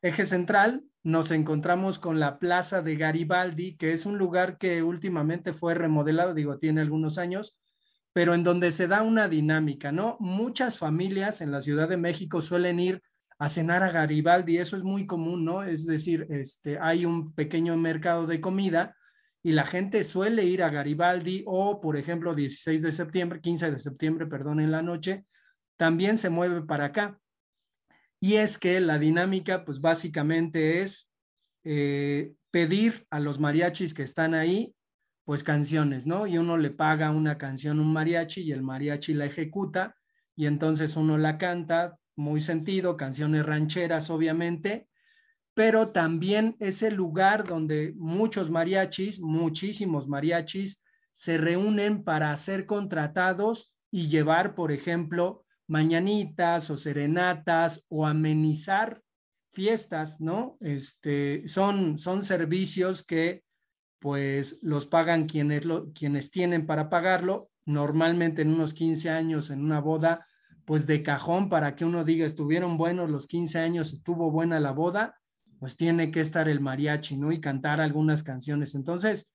eje 0.01 0.25
central, 0.25 0.83
nos 1.03 1.31
encontramos 1.31 1.99
con 1.99 2.19
la 2.19 2.39
Plaza 2.39 2.81
de 2.81 2.95
Garibaldi, 2.95 3.75
que 3.75 3.91
es 3.91 4.05
un 4.05 4.17
lugar 4.17 4.57
que 4.57 4.81
últimamente 4.81 5.53
fue 5.53 5.75
remodelado, 5.75 6.33
digo, 6.33 6.57
tiene 6.57 6.81
algunos 6.81 7.17
años, 7.17 7.59
pero 8.13 8.33
en 8.33 8.43
donde 8.43 8.71
se 8.71 8.87
da 8.87 9.01
una 9.01 9.27
dinámica, 9.27 9.91
¿no? 9.91 10.17
Muchas 10.19 10.77
familias 10.77 11.41
en 11.41 11.51
la 11.51 11.61
Ciudad 11.61 11.89
de 11.89 11.97
México 11.97 12.41
suelen 12.41 12.79
ir 12.79 13.01
a 13.37 13.49
cenar 13.49 13.83
a 13.83 13.91
Garibaldi, 13.91 14.57
eso 14.57 14.77
es 14.77 14.83
muy 14.83 15.05
común, 15.05 15.43
¿no? 15.43 15.63
Es 15.63 15.85
decir, 15.85 16.25
este, 16.29 16.79
hay 16.79 17.05
un 17.05 17.33
pequeño 17.33 17.75
mercado 17.75 18.25
de 18.25 18.39
comida 18.39 18.95
y 19.41 19.51
la 19.51 19.65
gente 19.65 20.05
suele 20.05 20.45
ir 20.45 20.63
a 20.63 20.69
Garibaldi 20.69 21.43
o, 21.45 21.81
por 21.81 21.97
ejemplo, 21.97 22.33
16 22.33 22.81
de 22.81 22.91
septiembre, 22.93 23.41
15 23.41 23.71
de 23.71 23.77
septiembre, 23.77 24.27
perdón, 24.27 24.61
en 24.61 24.71
la 24.71 24.81
noche, 24.81 25.25
también 25.75 26.17
se 26.17 26.29
mueve 26.29 26.61
para 26.61 26.85
acá. 26.85 27.19
Y 28.23 28.37
es 28.37 28.57
que 28.57 28.79
la 28.79 28.99
dinámica, 28.99 29.65
pues 29.65 29.81
básicamente 29.81 30.81
es 30.81 31.11
eh, 31.65 32.31
pedir 32.51 33.05
a 33.09 33.19
los 33.19 33.37
mariachis 33.37 33.93
que 33.93 34.03
están 34.03 34.33
ahí, 34.33 34.73
pues 35.25 35.43
canciones, 35.43 36.07
¿no? 36.07 36.25
Y 36.25 36.37
uno 36.37 36.55
le 36.55 36.69
paga 36.71 37.11
una 37.11 37.37
canción 37.37 37.79
a 37.79 37.81
un 37.81 37.91
mariachi 37.91 38.43
y 38.43 38.53
el 38.53 38.61
mariachi 38.61 39.13
la 39.13 39.25
ejecuta 39.25 39.97
y 40.37 40.45
entonces 40.45 40.95
uno 40.95 41.17
la 41.17 41.37
canta, 41.37 41.97
muy 42.15 42.39
sentido, 42.39 42.95
canciones 42.95 43.45
rancheras, 43.45 44.09
obviamente, 44.09 44.87
pero 45.53 45.89
también 45.89 46.55
es 46.61 46.81
el 46.81 46.93
lugar 46.93 47.45
donde 47.45 47.93
muchos 47.97 48.49
mariachis, 48.49 49.19
muchísimos 49.19 50.07
mariachis, 50.07 50.81
se 51.11 51.37
reúnen 51.37 52.05
para 52.05 52.33
ser 52.37 52.67
contratados 52.67 53.75
y 53.91 54.07
llevar, 54.07 54.55
por 54.55 54.71
ejemplo, 54.71 55.42
mañanitas 55.67 56.69
o 56.69 56.77
serenatas 56.77 57.85
o 57.89 58.05
amenizar 58.05 59.01
fiestas, 59.51 60.19
¿no? 60.19 60.57
Este, 60.59 61.47
son, 61.47 61.97
son 61.97 62.23
servicios 62.23 63.03
que 63.03 63.43
pues 63.99 64.59
los 64.61 64.85
pagan 64.85 65.27
quienes, 65.27 65.63
lo, 65.63 65.93
quienes 65.93 66.29
tienen 66.29 66.65
para 66.65 66.89
pagarlo, 66.89 67.49
normalmente 67.65 68.41
en 68.41 68.49
unos 68.49 68.73
15 68.73 69.09
años, 69.09 69.49
en 69.49 69.63
una 69.63 69.79
boda, 69.79 70.27
pues 70.65 70.87
de 70.87 71.03
cajón 71.03 71.47
para 71.47 71.75
que 71.75 71.85
uno 71.85 72.03
diga, 72.03 72.25
estuvieron 72.25 72.77
buenos 72.77 73.09
los 73.09 73.27
15 73.27 73.59
años, 73.59 73.93
estuvo 73.93 74.29
buena 74.31 74.59
la 74.59 74.71
boda, 74.71 75.19
pues 75.59 75.77
tiene 75.77 76.11
que 76.11 76.19
estar 76.19 76.49
el 76.49 76.59
mariachi, 76.59 77.15
¿no? 77.15 77.31
Y 77.31 77.39
cantar 77.39 77.79
algunas 77.79 78.23
canciones. 78.23 78.75
Entonces, 78.75 79.33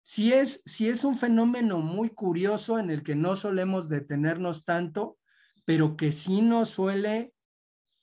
sí 0.00 0.32
es, 0.32 0.62
sí 0.64 0.88
es 0.88 1.04
un 1.04 1.16
fenómeno 1.16 1.80
muy 1.80 2.10
curioso 2.10 2.78
en 2.78 2.88
el 2.88 3.02
que 3.02 3.14
no 3.14 3.36
solemos 3.36 3.90
detenernos 3.90 4.64
tanto, 4.64 5.18
pero 5.66 5.96
que 5.96 6.12
sí 6.12 6.40
nos 6.40 6.70
suele, 6.70 7.34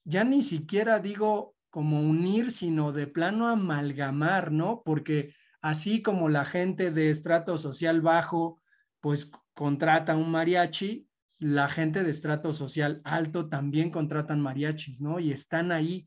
ya 0.06 0.24
ni 0.24 0.44
siquiera 0.44 1.00
digo 1.00 1.56
como 1.72 2.02
unir, 2.02 2.52
sino 2.52 2.92
de 2.92 3.08
plano 3.08 3.48
amalgamar, 3.48 4.52
¿no? 4.52 4.84
Porque 4.86 5.34
así 5.62 6.04
como 6.04 6.30
la 6.30 6.46
gente 6.46 6.92
de 6.92 7.10
estrato 7.10 7.58
social 7.58 8.02
bajo, 8.02 8.62
pues 9.00 9.32
contrata 9.56 10.16
un 10.16 10.30
mariachi, 10.30 11.08
la 11.40 11.68
gente 11.70 12.04
de 12.04 12.12
estrato 12.12 12.54
social 12.54 13.02
alto 13.06 13.50
también 13.50 13.90
contratan 13.90 14.42
mariachis, 14.42 15.02
¿no? 15.02 15.20
Y 15.20 15.32
están 15.32 15.72
ahí 15.72 16.06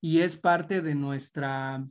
y 0.00 0.20
es 0.20 0.36
parte 0.36 0.82
de 0.82 0.94
nuestra, 0.94 1.84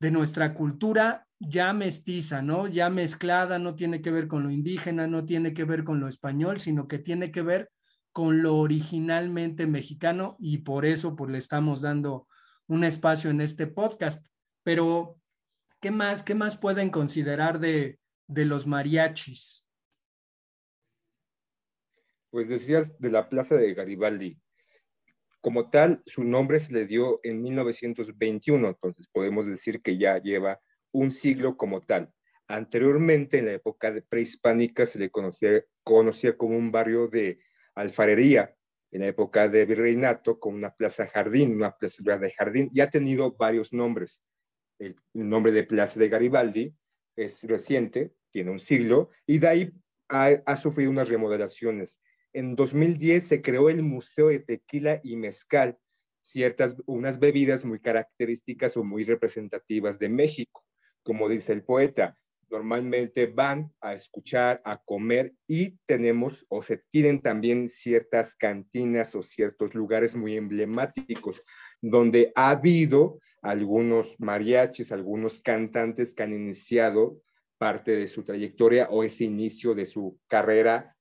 de 0.00 0.10
nuestra 0.10 0.52
cultura 0.52 1.26
ya 1.38 1.72
mestiza, 1.72 2.42
¿no? 2.42 2.66
Ya 2.66 2.90
mezclada, 2.90 3.58
no 3.58 3.76
tiene 3.76 4.00
que 4.00 4.10
ver 4.10 4.26
con 4.26 4.42
lo 4.42 4.50
indígena, 4.50 5.06
no 5.06 5.24
tiene 5.24 5.54
que 5.54 5.64
ver 5.64 5.84
con 5.84 6.00
lo 6.00 6.08
español, 6.08 6.60
sino 6.60 6.86
que 6.86 6.98
tiene 6.98 7.30
que 7.30 7.42
ver 7.42 7.70
con 8.12 8.42
lo 8.42 8.56
originalmente 8.56 9.66
mexicano 9.66 10.36
y 10.38 10.58
por 10.58 10.84
eso 10.84 11.16
pues 11.16 11.30
le 11.30 11.38
estamos 11.38 11.80
dando 11.80 12.28
un 12.66 12.84
espacio 12.84 13.30
en 13.30 13.40
este 13.40 13.66
podcast. 13.66 14.26
Pero, 14.62 15.18
¿qué 15.80 15.90
más, 15.90 16.22
qué 16.22 16.34
más 16.34 16.56
pueden 16.56 16.90
considerar 16.90 17.58
de, 17.58 17.98
de 18.28 18.44
los 18.44 18.66
mariachis? 18.66 19.66
Pues 22.30 22.48
decías 22.48 22.98
de 22.98 23.10
la 23.10 23.28
Plaza 23.28 23.56
de 23.56 23.74
Garibaldi. 23.74 24.38
Como 25.40 25.70
tal, 25.70 26.02
su 26.06 26.22
nombre 26.22 26.60
se 26.60 26.72
le 26.72 26.86
dio 26.86 27.18
en 27.24 27.42
1921, 27.42 28.68
entonces 28.68 29.08
podemos 29.08 29.46
decir 29.46 29.82
que 29.82 29.98
ya 29.98 30.18
lleva 30.18 30.60
un 30.92 31.10
siglo 31.10 31.56
como 31.56 31.80
tal. 31.80 32.12
Anteriormente, 32.46 33.38
en 33.38 33.46
la 33.46 33.52
época 33.52 33.92
prehispánica, 34.08 34.86
se 34.86 34.98
le 34.98 35.10
conocía, 35.10 35.64
conocía 35.82 36.36
como 36.36 36.56
un 36.56 36.70
barrio 36.70 37.08
de 37.08 37.40
alfarería. 37.74 38.54
En 38.90 39.00
la 39.00 39.06
época 39.06 39.48
de 39.48 39.64
virreinato, 39.64 40.38
como 40.38 40.56
una 40.56 40.74
plaza 40.74 41.06
jardín, 41.06 41.56
una 41.56 41.76
plaza 41.76 42.02
de 42.02 42.30
jardín, 42.30 42.70
y 42.74 42.80
ha 42.80 42.90
tenido 42.90 43.34
varios 43.36 43.72
nombres. 43.72 44.22
El, 44.78 44.96
nombre 45.14 45.52
de 45.52 45.64
Plaza 45.64 45.98
de 45.98 46.10
Garibaldi 46.10 46.74
es 47.16 47.42
reciente, 47.44 48.12
tiene 48.30 48.50
un 48.50 48.58
siglo, 48.58 49.10
y 49.26 49.38
de 49.38 49.48
ahí 49.48 49.72
ha, 50.10 50.30
ha 50.44 50.56
sufrido 50.56 50.90
unas 50.90 51.08
remodelaciones 51.08 52.02
en 52.32 52.56
2010 52.56 53.26
se 53.26 53.42
creó 53.42 53.68
el 53.68 53.82
Museo 53.82 54.28
de 54.28 54.40
Tequila 54.40 55.00
y 55.02 55.16
Mezcal, 55.16 55.78
ciertas, 56.20 56.76
unas 56.86 57.18
bebidas 57.18 57.64
muy 57.64 57.80
características 57.80 58.76
o 58.76 58.84
muy 58.84 59.04
representativas 59.04 59.98
de 59.98 60.08
México. 60.08 60.64
Como 61.02 61.28
dice 61.28 61.52
el 61.52 61.62
poeta, 61.62 62.16
normalmente 62.52 63.26
van 63.26 63.72
a 63.80 63.94
escuchar, 63.94 64.60
a 64.64 64.76
comer 64.76 65.32
y 65.46 65.78
tenemos 65.86 66.44
o 66.48 66.62
se 66.62 66.82
tienen 66.90 67.22
también 67.22 67.70
ciertas 67.70 68.36
cantinas 68.36 69.14
o 69.14 69.22
ciertos 69.22 69.74
lugares 69.74 70.14
muy 70.14 70.36
emblemáticos 70.36 71.42
donde 71.80 72.30
ha 72.34 72.50
habido 72.50 73.18
algunos 73.40 74.14
mariachis, 74.20 74.92
algunos 74.92 75.40
cantantes 75.40 76.14
que 76.14 76.22
han 76.22 76.34
iniciado 76.34 77.22
parte 77.56 77.92
de 77.92 78.06
su 78.06 78.22
trayectoria 78.22 78.88
o 78.90 79.02
ese 79.02 79.24
inicio 79.24 79.74
de 79.74 79.86
su 79.86 80.20
carrera 80.28 80.94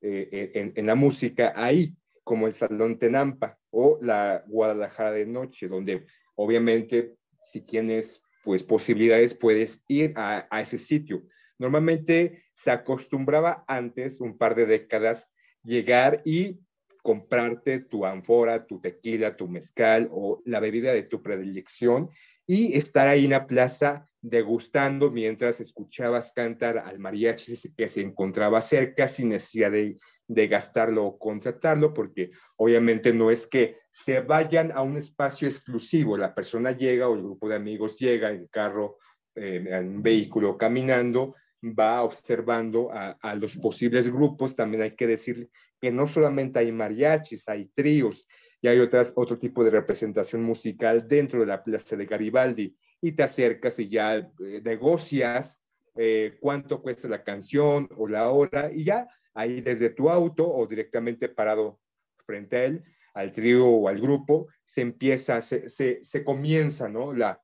eh, 0.00 0.52
en, 0.54 0.72
en, 0.76 0.86
la 0.86 0.94
música 0.94 1.52
ahí, 1.56 1.94
como 2.22 2.46
el 2.46 2.54
Salón 2.54 2.98
Tenampa 2.98 3.58
o 3.70 3.98
la 4.00 4.44
Guadalajara 4.46 5.12
de 5.12 5.26
Noche, 5.26 5.68
donde 5.68 6.06
obviamente 6.36 7.16
si 7.42 7.62
tienes 7.62 8.21
pues 8.42 8.62
posibilidades 8.62 9.34
puedes 9.34 9.84
ir 9.88 10.12
a, 10.16 10.46
ese 10.60 10.78
sitio. 10.78 11.22
Normalmente 11.58 12.44
se 12.54 12.70
acostumbraba 12.70 13.64
antes, 13.66 14.20
un 14.20 14.36
par 14.36 14.54
de 14.54 14.66
décadas, 14.66 15.30
llegar 15.62 16.22
y 16.24 16.60
comprarte 17.02 17.80
tu 17.80 18.04
ánfora, 18.04 18.66
tu 18.66 18.80
tequila, 18.80 19.36
tu 19.36 19.48
mezcal 19.48 20.08
o 20.12 20.42
la 20.44 20.60
bebida 20.60 20.92
de 20.92 21.02
tu 21.02 21.22
predilección 21.22 22.10
y 22.46 22.76
estar 22.76 23.08
ahí 23.08 23.24
en 23.24 23.30
la 23.30 23.46
plaza 23.46 24.08
degustando 24.20 25.10
mientras 25.10 25.60
escuchabas 25.60 26.32
cantar 26.32 26.78
al 26.78 26.98
mariachi 26.98 27.56
que 27.76 27.88
se 27.88 28.00
encontraba 28.00 28.60
cerca 28.60 29.08
sin 29.08 29.30
necesidad 29.30 29.72
de, 29.72 29.96
de, 30.34 30.48
gastarlo 30.48 31.04
o 31.04 31.18
contratarlo, 31.18 31.92
porque 31.92 32.30
obviamente 32.56 33.12
no 33.12 33.30
es 33.30 33.46
que 33.46 33.78
se 33.90 34.20
vayan 34.20 34.72
a 34.72 34.82
un 34.82 34.96
espacio 34.96 35.48
exclusivo, 35.48 36.16
la 36.16 36.34
persona 36.34 36.72
llega 36.72 37.08
o 37.08 37.14
el 37.14 37.22
grupo 37.22 37.48
de 37.48 37.56
amigos 37.56 37.98
llega 37.98 38.30
en 38.30 38.46
carro, 38.46 38.98
en 39.34 40.02
vehículo, 40.02 40.58
caminando, 40.58 41.34
va 41.62 42.02
observando 42.02 42.92
a, 42.92 43.12
a, 43.20 43.34
los 43.34 43.56
posibles 43.56 44.10
grupos, 44.12 44.54
también 44.54 44.82
hay 44.82 44.96
que 44.96 45.06
decir 45.06 45.48
que 45.80 45.90
no 45.90 46.06
solamente 46.06 46.58
hay 46.58 46.72
mariachis, 46.72 47.48
hay 47.48 47.70
tríos 47.74 48.26
y 48.60 48.68
hay 48.68 48.78
otras, 48.78 49.12
otro 49.16 49.38
tipo 49.38 49.64
de 49.64 49.70
representación 49.70 50.42
musical 50.42 51.06
dentro 51.08 51.40
de 51.40 51.46
la 51.46 51.62
Plaza 51.62 51.96
de 51.96 52.06
Garibaldi 52.06 52.76
y 53.00 53.12
te 53.12 53.24
acercas 53.24 53.78
y 53.80 53.88
ya 53.88 54.16
eh, 54.16 54.62
negocias 54.64 55.62
eh, 55.96 56.38
cuánto 56.40 56.80
cuesta 56.80 57.08
la 57.08 57.22
canción 57.22 57.88
o 57.96 58.06
la 58.08 58.30
hora 58.30 58.70
y 58.72 58.84
ya 58.84 59.08
ahí 59.34 59.60
desde 59.60 59.90
tu 59.90 60.10
auto 60.10 60.48
o 60.48 60.66
directamente 60.66 61.28
parado 61.28 61.80
frente 62.26 62.56
a 62.56 62.64
él, 62.64 62.84
al 63.14 63.32
trío 63.32 63.66
o 63.66 63.88
al 63.88 64.00
grupo, 64.00 64.48
se 64.64 64.80
empieza, 64.80 65.40
se, 65.42 65.68
se, 65.68 66.02
se 66.02 66.24
comienza, 66.24 66.88
¿no? 66.88 67.12
La, 67.12 67.40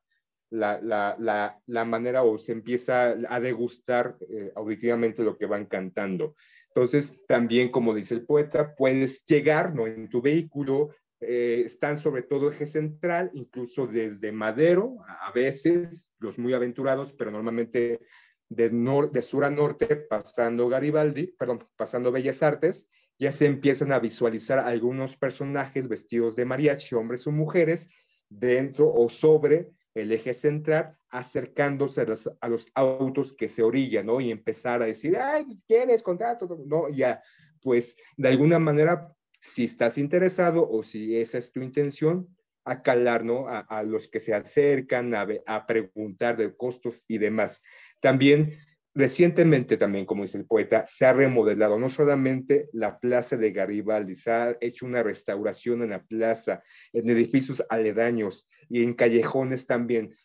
la, 0.50 0.80
la, 0.80 1.60
la, 1.66 1.84
manera 1.84 2.22
o 2.22 2.38
se 2.38 2.52
empieza 2.52 3.14
a 3.28 3.40
degustar 3.40 4.16
eh, 4.30 4.50
auditivamente 4.56 5.22
lo 5.22 5.36
que 5.36 5.46
van 5.46 5.66
cantando. 5.66 6.36
Entonces, 6.68 7.20
también, 7.26 7.70
como 7.70 7.94
dice 7.94 8.14
el 8.14 8.24
poeta, 8.24 8.74
puedes 8.74 9.24
llegar 9.26 9.74
¿no? 9.74 9.86
en 9.86 10.08
tu 10.08 10.22
vehículo, 10.22 10.94
eh, 11.20 11.62
están 11.66 11.98
sobre 11.98 12.22
todo 12.22 12.50
eje 12.50 12.66
central, 12.66 13.30
incluso 13.34 13.86
desde 13.86 14.30
Madero, 14.30 14.96
a 15.20 15.32
veces 15.32 16.12
los 16.18 16.38
muy 16.38 16.54
aventurados, 16.54 17.12
pero 17.12 17.30
normalmente 17.30 18.00
de, 18.48 19.22
sur 19.22 19.44
a 19.44 19.50
norte, 19.50 19.96
pasando 19.96 20.68
Garibaldi, 20.68 21.28
perdón, 21.38 21.66
pasando 21.76 22.12
Bellas 22.12 22.42
Artes, 22.42 22.88
ya 23.18 23.32
se 23.32 23.46
empiezan 23.46 23.92
a 23.92 23.98
visualizar 23.98 24.58
algunos 24.58 25.16
personajes 25.16 25.88
vestidos 25.88 26.36
de 26.36 26.44
mariachi, 26.44 26.94
hombres 26.94 27.26
o 27.26 27.32
mujeres, 27.32 27.88
dentro 28.28 28.92
o 28.92 29.08
sobre 29.08 29.70
el 29.94 30.12
eje 30.12 30.34
central, 30.34 30.96
acercándose 31.10 32.02
a 32.02 32.04
los, 32.04 32.30
a 32.40 32.48
los 32.48 32.70
autos 32.74 33.32
que 33.32 33.48
se 33.48 33.62
orillan, 33.62 34.06
¿no? 34.06 34.20
Y 34.20 34.30
empezar 34.30 34.82
a 34.82 34.86
decir, 34.86 35.16
ay, 35.16 35.46
¿quieres 35.66 36.02
contrato? 36.02 36.46
No, 36.66 36.88
ya, 36.88 37.22
pues 37.60 37.96
de 38.16 38.28
alguna 38.28 38.58
manera 38.58 39.12
si 39.40 39.64
estás 39.64 39.98
interesado 39.98 40.68
o 40.68 40.82
si 40.82 41.16
esa 41.16 41.38
es 41.38 41.52
tu 41.52 41.60
intención, 41.60 42.28
a 42.68 42.82
calar, 42.82 43.24
¿no? 43.24 43.46
A, 43.48 43.82
los 43.82 44.08
que 44.08 44.20
se 44.20 44.34
acercan, 44.34 45.14
a, 45.14 45.26
a, 45.46 45.66
preguntar 45.66 46.36
de 46.36 46.54
costos 46.56 47.04
y 47.08 47.18
demás. 47.18 47.62
También 48.00 48.52
recientemente 48.94 49.76
también, 49.76 50.06
como 50.06 50.22
dice 50.22 50.38
el 50.38 50.46
poeta, 50.46 50.84
se 50.88 51.06
ha 51.06 51.12
remodelado 51.12 51.78
no 51.78 51.88
solamente 51.88 52.68
la 52.72 52.98
plaza 52.98 53.36
de 53.36 53.52
Garibaldi, 53.52 54.16
se 54.16 54.30
ha 54.30 54.56
hecho 54.60 54.86
una 54.86 55.04
restauración 55.04 55.82
en 55.82 55.90
la 55.90 56.02
plaza, 56.02 56.64
en 56.92 57.08
edificios 57.08 57.62
aledaños 57.68 58.48
y 58.68 58.82
en 58.82 58.94
callejones 58.94 59.66
también. 59.66 60.16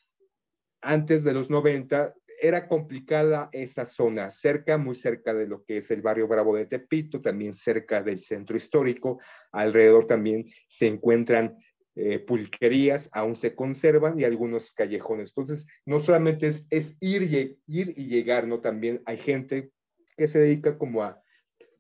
Antes 0.81 1.23
de 1.23 1.33
los 1.33 1.51
90 1.51 2.15
era 2.41 2.67
complicada 2.67 3.50
esa 3.51 3.85
zona, 3.85 4.29
cerca, 4.31 4.77
muy 4.77 4.95
cerca 4.95 5.33
de 5.33 5.47
lo 5.47 5.63
que 5.63 5.77
es 5.77 5.91
el 5.91 6.01
barrio 6.01 6.27
Bravo 6.27 6.55
de 6.55 6.65
Tepito, 6.65 7.21
también 7.21 7.53
cerca 7.53 8.01
del 8.01 8.19
centro 8.19 8.57
histórico, 8.57 9.19
alrededor 9.51 10.07
también 10.07 10.45
se 10.67 10.88
encuentran 10.88 11.57
eh, 11.95 12.19
pulquerías 12.19 13.09
aún 13.12 13.35
se 13.35 13.55
conservan 13.55 14.19
y 14.19 14.23
algunos 14.23 14.71
callejones. 14.71 15.29
Entonces, 15.29 15.67
no 15.85 16.00
solamente 16.00 16.47
es, 16.47 16.65
es 16.69 16.97
ir, 17.00 17.23
y, 17.23 17.59
ir 17.67 17.93
y 17.95 18.07
llegar, 18.07 18.47
¿no? 18.47 18.59
También 18.59 19.01
hay 19.05 19.17
gente 19.17 19.71
que 20.17 20.27
se 20.27 20.39
dedica 20.39 20.77
como 20.77 21.03
a 21.03 21.21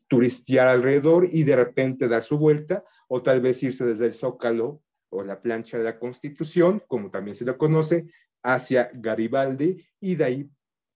turistear 0.07 0.67
alrededor 0.67 1.27
y 1.31 1.43
de 1.43 1.55
repente 1.55 2.07
dar 2.07 2.21
su 2.21 2.37
vuelta 2.37 2.83
o 3.07 3.23
tal 3.23 3.41
vez 3.41 3.63
irse 3.63 3.85
desde 3.85 4.05
el 4.05 4.13
Zócalo 4.13 4.81
o 5.09 5.23
la 5.23 5.39
plancha 5.39 5.77
de 5.77 5.83
la 5.83 5.97
Constitución, 5.99 6.83
como 6.87 7.09
también 7.09 7.35
se 7.35 7.45
lo 7.45 7.57
conoce, 7.57 8.05
hacia 8.43 8.89
Garibaldi 8.93 9.83
y 9.99 10.15
de 10.15 10.23
ahí 10.23 10.49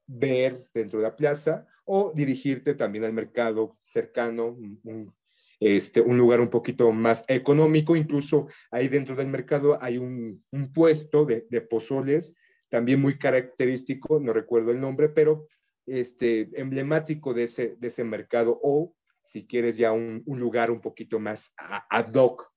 ver 0.06 0.64
dentro 0.74 1.00
de 1.00 1.04
la 1.04 1.16
plaza 1.16 1.68
o 1.86 2.12
dirigirte 2.14 2.76
también 2.76 3.06
al 3.06 3.14
mercado 3.14 3.78
cercano, 3.82 4.48
un, 4.48 5.14
este, 5.60 6.02
un 6.02 6.18
lugar 6.18 6.40
un 6.40 6.50
poquito 6.50 6.92
más 6.92 7.26
económico, 7.28 7.96
incluso 7.96 8.48
ahí 8.72 8.88
dentro 8.88 9.16
del 9.16 9.28
mercado 9.28 9.82
hay 9.82 9.98
un, 9.98 10.44
un 10.52 10.72
puesto 10.72 11.26
de, 11.26 11.48
de, 11.50 11.62
pozoles, 11.62 12.36
también 12.70 13.02
muy 13.02 13.18
característico, 13.18 14.20
no 14.20 14.34
recuerdo 14.34 14.72
el 14.72 14.80
nombre, 14.80 15.10
pero 15.10 15.48
este, 15.86 16.50
emblemático 16.54 17.34
de 17.34 17.44
ese, 17.44 17.76
de 17.80 17.88
ese 17.88 18.04
mercado, 18.04 18.60
o 18.62 18.94
si 19.22 19.48
quieres 19.48 19.78
ya 19.78 19.92
un, 19.92 20.22
un 20.26 20.40
lugar 20.40 20.70
un 20.70 20.82
poquito 20.82 21.20
más 21.20 21.54
ad 21.58 22.14
hoc, 22.14 22.52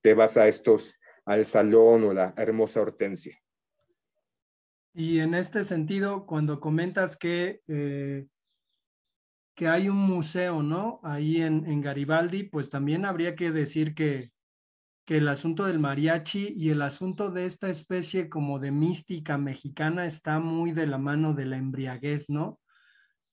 te 0.00 0.14
vas 0.14 0.36
a 0.36 0.48
estos, 0.48 1.00
al 1.24 1.46
salón 1.46 2.04
o 2.04 2.12
la 2.12 2.34
hermosa 2.36 2.80
hortensia. 2.80 3.38
Y 4.94 5.20
en 5.20 5.34
este 5.34 5.64
sentido, 5.64 6.26
cuando 6.26 6.60
comentas 6.60 7.16
que 7.16 7.62
eh, 7.66 8.26
que 9.54 9.68
hay 9.68 9.88
un 9.88 9.98
museo, 9.98 10.62
¿no? 10.62 11.00
Ahí 11.02 11.42
en, 11.42 11.80
Garibaldi, 11.80 12.44
pues 12.44 12.70
también 12.70 13.04
habría 13.04 13.34
que 13.36 13.50
decir 13.50 13.94
que, 13.94 14.32
que 15.04 15.18
el 15.18 15.28
asunto 15.28 15.66
del 15.66 15.78
mariachi 15.78 16.54
y 16.56 16.70
el 16.70 16.82
asunto 16.82 17.30
de 17.30 17.46
esta 17.46 17.68
especie 17.68 18.28
como 18.28 18.58
de 18.58 18.70
mística 18.70 19.36
mexicana 19.38 20.06
está 20.06 20.38
muy 20.38 20.72
de 20.72 20.86
la 20.86 20.98
mano 20.98 21.34
de 21.34 21.46
la 21.46 21.56
embriaguez, 21.58 22.30
¿no? 22.30 22.60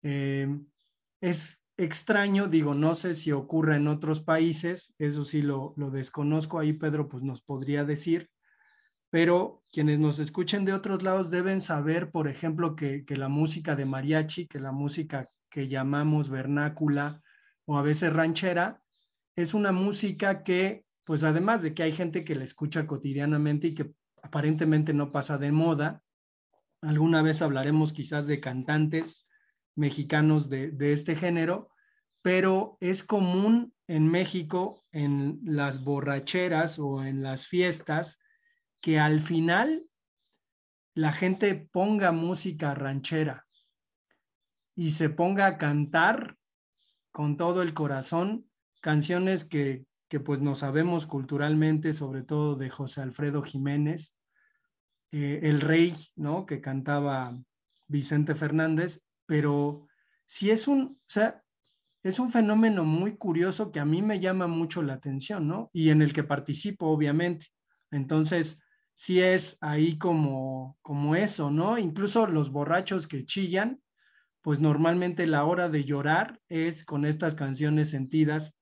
Eh, 0.02 0.48
es 1.22 1.62
extraño, 1.78 2.48
digo, 2.48 2.74
no 2.74 2.96
sé 2.96 3.14
si 3.14 3.32
ocurre 3.32 3.78
en 3.78 3.88
otros 3.88 4.22
países, 4.22 4.94
eso 4.98 5.24
sí 5.24 5.42
lo, 5.42 5.74
lo 5.78 5.92
desconozco, 5.92 6.60
ahí 6.60 6.74
Pedro 6.74 7.08
pues 7.08 7.24
nos 7.24 7.42
podría 7.42 7.86
decir, 7.86 8.30
pero 9.10 9.64
quienes 9.72 10.00
nos 10.00 10.20
escuchen 10.20 10.66
de 10.66 10.74
otros 10.74 11.04
lados 11.04 11.32
deben 11.32 11.62
saber, 11.62 12.12
por 12.12 12.28
ejemplo, 12.28 12.76
que, 12.76 13.06
que 13.06 13.16
la 13.16 13.30
música 13.30 13.76
de 13.76 13.86
mariachi, 13.86 14.48
que 14.48 14.60
la 14.60 14.72
música 14.72 15.30
que 15.50 15.68
llamamos 15.68 16.30
vernácula 16.30 17.22
o 17.66 17.78
a 17.78 17.82
veces 17.82 18.14
ranchera, 18.14 18.82
es 19.36 19.54
una 19.54 19.72
música 19.72 20.44
que, 20.44 20.86
pues 21.04 21.24
además 21.24 21.62
de 21.62 21.74
que 21.74 21.84
hay 21.84 21.92
gente 21.92 22.24
que 22.24 22.36
la 22.36 22.44
escucha 22.44 22.88
cotidianamente 22.88 23.68
y 23.68 23.76
que 23.76 23.94
aparentemente 24.22 24.94
no 24.94 25.12
pasa 25.12 25.38
de 25.38 25.52
moda, 25.52 26.04
alguna 26.82 27.22
vez 27.22 27.42
hablaremos 27.42 27.94
quizás 27.94 28.28
de 28.28 28.40
cantantes 28.40 29.26
mexicanos 29.76 30.50
de, 30.50 30.72
de 30.72 30.94
este 30.94 31.16
género, 31.16 31.70
pero 32.22 32.78
es 32.80 33.04
común 33.04 33.74
en 33.88 34.08
México, 34.08 34.86
en 34.92 35.40
las 35.44 35.84
borracheras 35.84 36.80
o 36.80 37.04
en 37.04 37.24
las 37.24 37.48
fiestas, 37.48 38.20
que 38.82 39.00
al 39.00 39.22
final 39.22 39.86
la 40.94 41.12
gente 41.12 41.56
ponga 41.56 42.12
música 42.12 42.74
ranchera 42.76 43.48
y 44.80 44.92
se 44.92 45.10
ponga 45.10 45.46
a 45.46 45.58
cantar 45.58 46.38
con 47.12 47.36
todo 47.36 47.64
el 47.64 47.74
corazón 47.74 48.50
canciones 48.80 49.44
que, 49.44 49.84
que 50.08 50.22
pues 50.22 50.40
no 50.40 50.56
sabemos 50.56 51.06
culturalmente, 51.06 51.92
sobre 51.92 52.24
todo 52.24 52.56
de 52.56 52.70
José 52.70 53.02
Alfredo 53.02 53.42
Jiménez, 53.42 54.16
eh, 55.12 55.42
El 55.44 55.60
Rey, 55.60 55.94
¿no? 56.16 56.46
Que 56.46 56.62
cantaba 56.62 57.38
Vicente 57.90 58.36
Fernández, 58.36 59.04
pero 59.26 59.86
sí 60.26 60.50
es 60.50 60.66
un, 60.70 60.98
o 61.02 61.10
sea, 61.10 61.44
es 62.02 62.18
un 62.18 62.32
fenómeno 62.32 62.86
muy 62.86 63.18
curioso 63.18 63.74
que 63.74 63.82
a 63.82 63.86
mí 63.86 64.02
me 64.02 64.22
llama 64.22 64.48
mucho 64.48 64.82
la 64.82 64.94
atención, 64.94 65.46
¿no? 65.46 65.70
Y 65.74 65.90
en 65.90 66.02
el 66.02 66.14
que 66.14 66.24
participo, 66.24 66.88
obviamente. 66.88 67.48
Entonces, 67.92 68.62
sí 68.94 69.20
es 69.20 69.58
ahí 69.60 69.98
como, 69.98 70.78
como 70.82 71.18
eso, 71.18 71.52
¿no? 71.52 71.78
Incluso 71.78 72.28
los 72.28 72.50
borrachos 72.50 73.10
que 73.10 73.26
chillan, 73.26 73.82
pues 74.42 74.60
normalmente 74.60 75.28
la 75.28 75.44
hora 75.44 75.70
de 75.70 75.84
llorar 75.84 76.40
es 76.50 76.86
con 76.86 77.06
estas 77.06 77.36
canciones 77.36 77.90
sentidas 77.90 78.56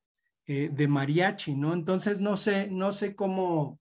eh, 0.45 0.69
de 0.71 0.87
mariachi, 0.87 1.55
¿no? 1.55 1.73
Entonces 1.73 2.19
no 2.19 2.37
sé, 2.37 2.67
no 2.71 2.91
sé 2.91 3.15
cómo, 3.15 3.79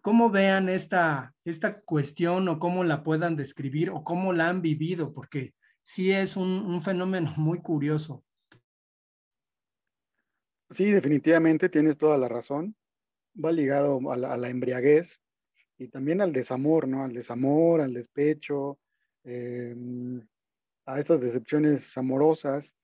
cómo 0.00 0.30
vean 0.30 0.68
esta, 0.68 1.34
esta 1.44 1.80
cuestión 1.80 2.48
o 2.48 2.58
cómo 2.58 2.84
la 2.84 3.02
puedan 3.02 3.36
describir 3.36 3.90
o 3.90 4.04
cómo 4.04 4.32
la 4.32 4.48
han 4.48 4.62
vivido, 4.62 5.12
porque 5.12 5.54
sí 5.82 6.12
es 6.12 6.36
un, 6.36 6.48
un 6.48 6.80
fenómeno 6.80 7.32
muy 7.36 7.60
curioso. 7.60 8.24
Sí, 10.70 10.90
definitivamente 10.90 11.68
tienes 11.68 11.96
toda 11.96 12.18
la 12.18 12.28
razón. 12.28 12.76
Va 13.42 13.52
ligado 13.52 14.00
a 14.10 14.16
la, 14.16 14.48
embriaguez 14.50 15.20
y 15.78 15.88
también 15.88 16.20
al 16.20 16.32
desamor, 16.32 16.88
¿no? 16.88 17.04
Al 17.04 17.12
desamor, 17.12 17.80
al 17.80 17.94
despecho, 17.94 18.78
eh, 19.24 19.74
a 20.88 20.98
estas 20.98 21.20
decepciones 21.20 21.96
amorosas. 21.98 22.74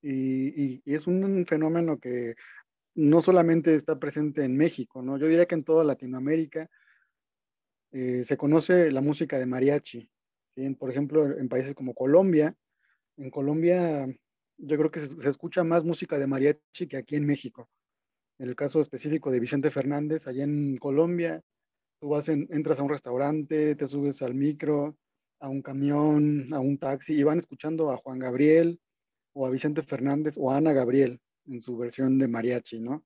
Y, 0.00 0.48
y, 0.48 0.82
y, 0.84 0.94
es 0.94 1.06
un 1.06 1.46
fenómeno 1.46 1.98
que 1.98 2.34
no 2.94 3.20
solamente 3.22 3.74
está 3.74 3.98
presente 3.98 4.44
en 4.44 4.56
México, 4.56 5.02
¿no? 5.02 5.18
Yo 5.18 5.26
diría 5.26 5.46
que 5.46 5.54
en 5.54 5.64
toda 5.64 5.84
Latinoamérica 5.84 6.70
eh, 7.92 8.24
se 8.24 8.36
conoce 8.36 8.90
la 8.90 9.02
música 9.02 9.38
de 9.38 9.46
mariachi. 9.46 10.08
¿sí? 10.54 10.70
Por 10.74 10.90
ejemplo, 10.90 11.26
en 11.38 11.48
países 11.48 11.74
como 11.74 11.94
Colombia, 11.94 12.56
en 13.16 13.30
Colombia 13.30 14.06
yo 14.56 14.76
creo 14.78 14.90
que 14.90 15.00
se, 15.00 15.08
se, 15.08 15.28
escucha 15.28 15.62
más 15.64 15.84
música 15.84 16.18
de 16.18 16.26
mariachi 16.26 16.86
que 16.88 16.96
aquí 16.96 17.16
en 17.16 17.26
México. 17.26 17.68
En 18.38 18.48
el 18.48 18.56
caso 18.56 18.80
específico 18.80 19.30
de 19.30 19.40
Vicente 19.40 19.70
Fernández, 19.70 20.26
allá 20.26 20.44
en 20.44 20.78
Colombia, 20.78 21.42
tú 22.00 22.08
vas 22.08 22.28
en, 22.28 22.48
entras 22.50 22.78
a 22.78 22.82
un 22.82 22.88
restaurante, 22.88 23.74
te 23.76 23.88
subes 23.88 24.22
al 24.22 24.34
micro, 24.34 24.96
a 25.44 25.48
un 25.50 25.60
camión, 25.60 26.48
a 26.54 26.60
un 26.60 26.78
taxi, 26.78 27.12
y 27.14 27.22
van 27.22 27.38
escuchando 27.38 27.90
a 27.90 27.98
Juan 27.98 28.18
Gabriel 28.18 28.80
o 29.34 29.46
a 29.46 29.50
Vicente 29.50 29.82
Fernández 29.82 30.36
o 30.38 30.50
a 30.50 30.56
Ana 30.56 30.72
Gabriel 30.72 31.20
en 31.46 31.60
su 31.60 31.76
versión 31.76 32.18
de 32.18 32.28
mariachi, 32.28 32.80
¿no? 32.80 33.04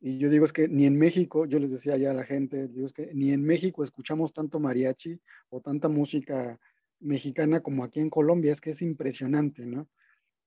Y 0.00 0.16
yo 0.16 0.30
digo 0.30 0.46
es 0.46 0.54
que 0.54 0.68
ni 0.68 0.86
en 0.86 0.98
México, 0.98 1.44
yo 1.44 1.58
les 1.58 1.70
decía 1.70 1.98
ya 1.98 2.12
a 2.12 2.14
la 2.14 2.24
gente, 2.24 2.68
digo 2.68 2.86
es 2.86 2.94
que 2.94 3.10
ni 3.12 3.30
en 3.30 3.42
México 3.42 3.84
escuchamos 3.84 4.32
tanto 4.32 4.58
mariachi 4.58 5.20
o 5.50 5.60
tanta 5.60 5.88
música 5.88 6.58
mexicana 7.00 7.60
como 7.60 7.84
aquí 7.84 8.00
en 8.00 8.08
Colombia, 8.08 8.54
es 8.54 8.62
que 8.62 8.70
es 8.70 8.80
impresionante, 8.80 9.66
¿no? 9.66 9.86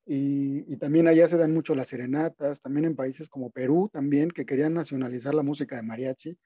Y, 0.08 0.66
y, 0.74 0.78
también 0.78 1.08
allá 1.08 1.30
se 1.30 1.38
dan 1.38 1.54
mucho 1.54 1.76
las 1.76 1.90
serenatas, 1.90 2.60
también 2.62 2.86
en 2.86 2.96
países 2.96 3.30
como 3.30 3.52
Perú 3.52 3.88
también, 3.94 4.32
que 4.32 4.48
querían 4.48 4.74
nacionalizar 4.74 5.36
la 5.36 5.44
música 5.44 5.76
de 5.76 5.84
mariachi, 5.84 6.38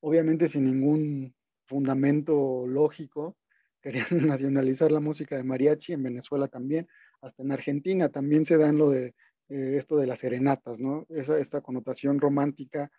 obviamente 0.00 0.48
sin 0.48 0.64
ningún 0.64 1.34
fundamento 1.66 2.66
lógico, 2.66 3.36
querían 3.80 4.06
nacionalizar 4.38 4.90
la 4.92 5.00
música 5.00 5.36
de 5.36 5.44
mariachi, 5.44 5.92
en 5.92 6.02
Venezuela 6.02 6.48
también, 6.48 6.88
hasta 7.20 7.42
en 7.42 7.52
Argentina 7.52 8.08
también 8.08 8.46
se 8.46 8.56
dan 8.56 8.78
lo 8.78 8.90
de 8.90 9.14
eh, 9.48 9.76
esto 9.76 9.96
de 9.96 10.06
las 10.06 10.20
serenatas, 10.20 10.78
¿no? 10.78 11.06
Esa, 11.08 11.38
esta 11.38 11.60
connotación 11.60 12.20
romántica 12.20 12.90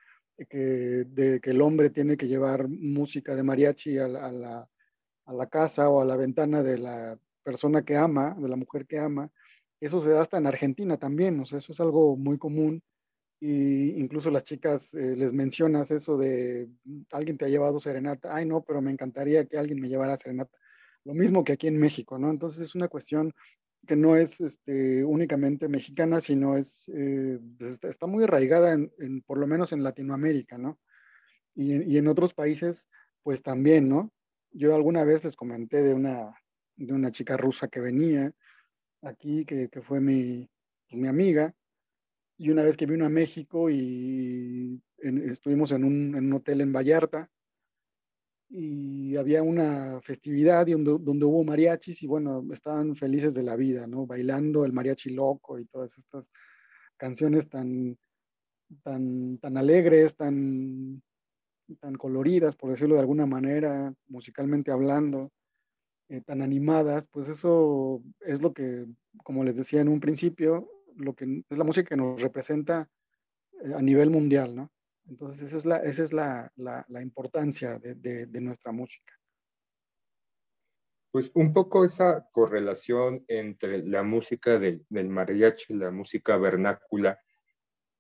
que, 0.50 1.06
de 1.08 1.40
que 1.40 1.52
el 1.52 1.62
hombre 1.62 1.90
tiene 1.90 2.18
que 2.18 2.28
llevar 2.28 2.68
música 2.68 3.36
de 3.36 3.44
mariachi 3.44 3.98
a 3.98 4.08
la, 4.08 4.68
a, 5.26 5.34
la, 5.34 5.48
casa 5.48 5.90
o 5.90 6.02
a 6.02 6.06
la 6.06 6.18
ventana 6.18 6.64
de 6.64 6.78
la 6.78 7.18
persona 7.44 7.84
que 7.84 7.96
ama, 7.96 8.36
de 8.40 8.50
la 8.50 8.56
mujer 8.56 8.86
que 8.86 9.00
ama. 9.00 9.32
Eso 9.80 10.02
se 10.02 10.10
da 10.10 10.22
hasta 10.22 10.38
en 10.38 10.48
Argentina 10.48 10.98
también, 10.98 11.40
o 11.40 11.46
sea, 11.46 11.60
eso 11.60 11.72
es 11.72 11.80
algo 11.80 12.16
muy 12.16 12.38
común. 12.38 12.84
Y 13.40 14.00
incluso 14.00 14.30
las 14.30 14.44
chicas 14.44 14.94
eh, 14.94 15.16
les 15.16 15.34
mencionas 15.34 15.90
eso 15.90 16.16
de 16.16 16.70
alguien 17.12 17.38
te 17.38 17.46
ha 17.46 17.50
llevado 17.50 17.80
serenata. 17.80 18.36
Ay, 18.36 18.46
no, 18.46 18.62
pero 18.62 18.82
me 18.82 18.92
encantaría 18.92 19.46
que 19.46 19.58
alguien 19.58 19.82
me 19.82 19.90
llevara 19.90 20.18
serenata 20.18 20.56
lo 21.04 21.14
mismo 21.14 21.44
que 21.44 21.54
aquí 21.54 21.68
en 21.68 21.80
México, 21.80 22.18
¿no? 22.18 22.30
Entonces 22.30 22.62
es 22.62 22.76
una 22.76 22.88
cuestión 22.88 23.34
que 23.88 23.96
no 23.96 24.16
es 24.16 24.40
este, 24.42 25.04
únicamente 25.04 25.68
mexicana, 25.68 26.22
sino 26.22 26.58
es, 26.58 26.90
eh, 26.94 27.40
pues 27.58 27.80
está, 27.84 28.08
muy 28.08 28.24
arraigada, 28.24 28.74
en, 28.74 29.22
por 29.26 29.40
lo 29.40 29.48
menos 29.48 29.74
en 29.74 29.84
Latinoamérica, 29.84 30.58
¿no? 30.58 30.80
Y, 31.56 31.98
en 31.98 32.08
otros 32.08 32.34
países, 32.34 32.88
pues 33.24 33.42
también, 33.42 33.90
¿no? 33.90 34.12
Yo 34.52 34.76
alguna 34.76 35.04
vez 35.04 35.24
les 35.24 35.36
comenté 35.36 35.82
de 35.82 35.94
una, 35.94 36.34
de 36.76 36.94
una 36.94 37.12
chica 37.12 37.38
rusa 37.38 37.68
que 37.68 37.80
venía 37.80 38.32
aquí, 39.02 39.46
que, 39.46 39.70
que 39.70 39.82
fue 39.82 40.00
mi, 40.00 40.50
mi 40.92 41.08
amiga, 41.08 41.54
y 42.38 42.50
una 42.50 42.64
vez 42.64 42.78
que 42.78 42.86
vino 42.86 43.06
a 43.06 43.10
México 43.10 43.70
y 43.70 44.82
estuvimos 44.98 45.72
en 45.72 45.84
un, 45.84 46.16
en 46.16 46.26
un 46.26 46.34
hotel 46.34 46.62
en 46.62 46.74
Vallarta 46.74 47.30
y 48.54 49.16
había 49.16 49.44
una 49.44 50.02
festividad 50.02 50.68
donde, 50.68 50.98
donde 51.00 51.26
hubo 51.26 51.44
mariachis 51.44 52.04
y 52.04 52.08
bueno, 52.08 52.46
estaban 52.52 52.96
felices 52.96 53.34
de 53.34 53.44
la 53.44 53.56
vida, 53.56 53.88
¿no? 53.88 54.06
Bailando 54.06 54.66
el 54.66 54.74
mariachi 54.74 55.12
loco 55.12 55.58
y 55.58 55.66
todas 55.66 55.98
estas 55.98 56.26
canciones 56.98 57.48
tan, 57.48 57.98
tan, 58.84 59.38
tan 59.38 59.58
alegres, 59.58 60.16
tan, 60.16 61.02
tan 61.80 61.96
coloridas, 61.96 62.58
por 62.58 62.72
decirlo 62.72 62.96
de 62.96 63.02
alguna 63.02 63.26
manera, 63.26 63.94
musicalmente 64.08 64.70
hablando, 64.72 65.32
eh, 66.10 66.20
tan 66.20 66.42
animadas, 66.42 67.08
pues 67.08 67.30
eso 67.30 68.04
es 68.20 68.42
lo 68.42 68.54
que, 68.54 68.86
como 69.24 69.46
les 69.46 69.56
decía 69.56 69.80
en 69.80 69.88
un 69.88 70.02
principio, 70.02 70.70
lo 70.98 71.14
que 71.14 71.44
es 71.50 71.58
la 71.58 71.64
música 71.64 71.88
que 71.88 71.96
nos 71.96 72.22
representa 72.22 72.90
eh, 73.64 73.74
a 73.74 73.82
nivel 73.82 74.10
mundial, 74.10 74.54
¿no? 74.56 74.70
Entonces 75.12 75.50
esa 75.50 75.58
es 75.58 75.66
la, 75.66 75.78
esa 75.80 76.04
es 76.04 76.14
la, 76.14 76.54
la, 76.56 77.02
importancia 77.02 77.78
de, 77.80 77.96
de, 77.96 78.28
de 78.28 78.42
nuestra 78.42 78.72
música. 78.72 79.14
Pues 81.12 81.32
un 81.36 81.52
poco 81.52 81.84
esa 81.84 82.30
correlación 82.32 83.26
entre 83.28 83.86
la 83.86 84.04
música 84.04 84.58
del, 84.58 84.86
del 84.88 85.10
mariachi, 85.10 85.74
la 85.74 85.92
música 85.92 86.38
vernácula, 86.38 87.20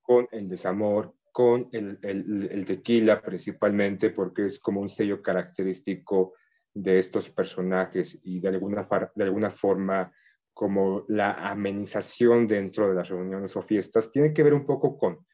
con 0.01 0.29
el 0.31 0.47
desamor, 0.47 1.13
con 1.33 1.67
el, 1.73 1.99
el, 2.01 2.47
el, 2.49 2.65
tequila 2.65 3.21
principalmente, 3.21 4.11
porque 4.11 4.45
es 4.45 4.57
como 4.57 4.79
un 4.79 4.87
sello 4.87 5.21
característico 5.21 6.35
de 6.73 6.99
estos 6.99 7.29
personajes 7.29 8.17
y 8.23 8.39
de 8.39 8.47
alguna, 8.47 8.87
de 9.15 9.23
alguna 9.25 9.51
forma 9.51 10.13
como 10.53 11.03
la 11.09 11.33
amenización 11.49 12.47
dentro 12.47 12.87
de 12.87 12.95
las 12.95 13.09
reuniones 13.09 13.53
o 13.57 13.61
fiestas, 13.61 14.09
tiene 14.09 14.33
que 14.33 14.43
ver 14.43 14.53
un 14.53 14.65
poco 14.65 14.97
con, 14.97 15.25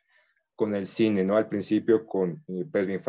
con 0.58 0.74
el 0.74 0.88
cine, 0.88 1.24
¿no? 1.24 1.38
Al 1.38 1.48
principio 1.48 2.06
con 2.06 2.44
eh, 2.48 2.66
Pedro 2.70 3.00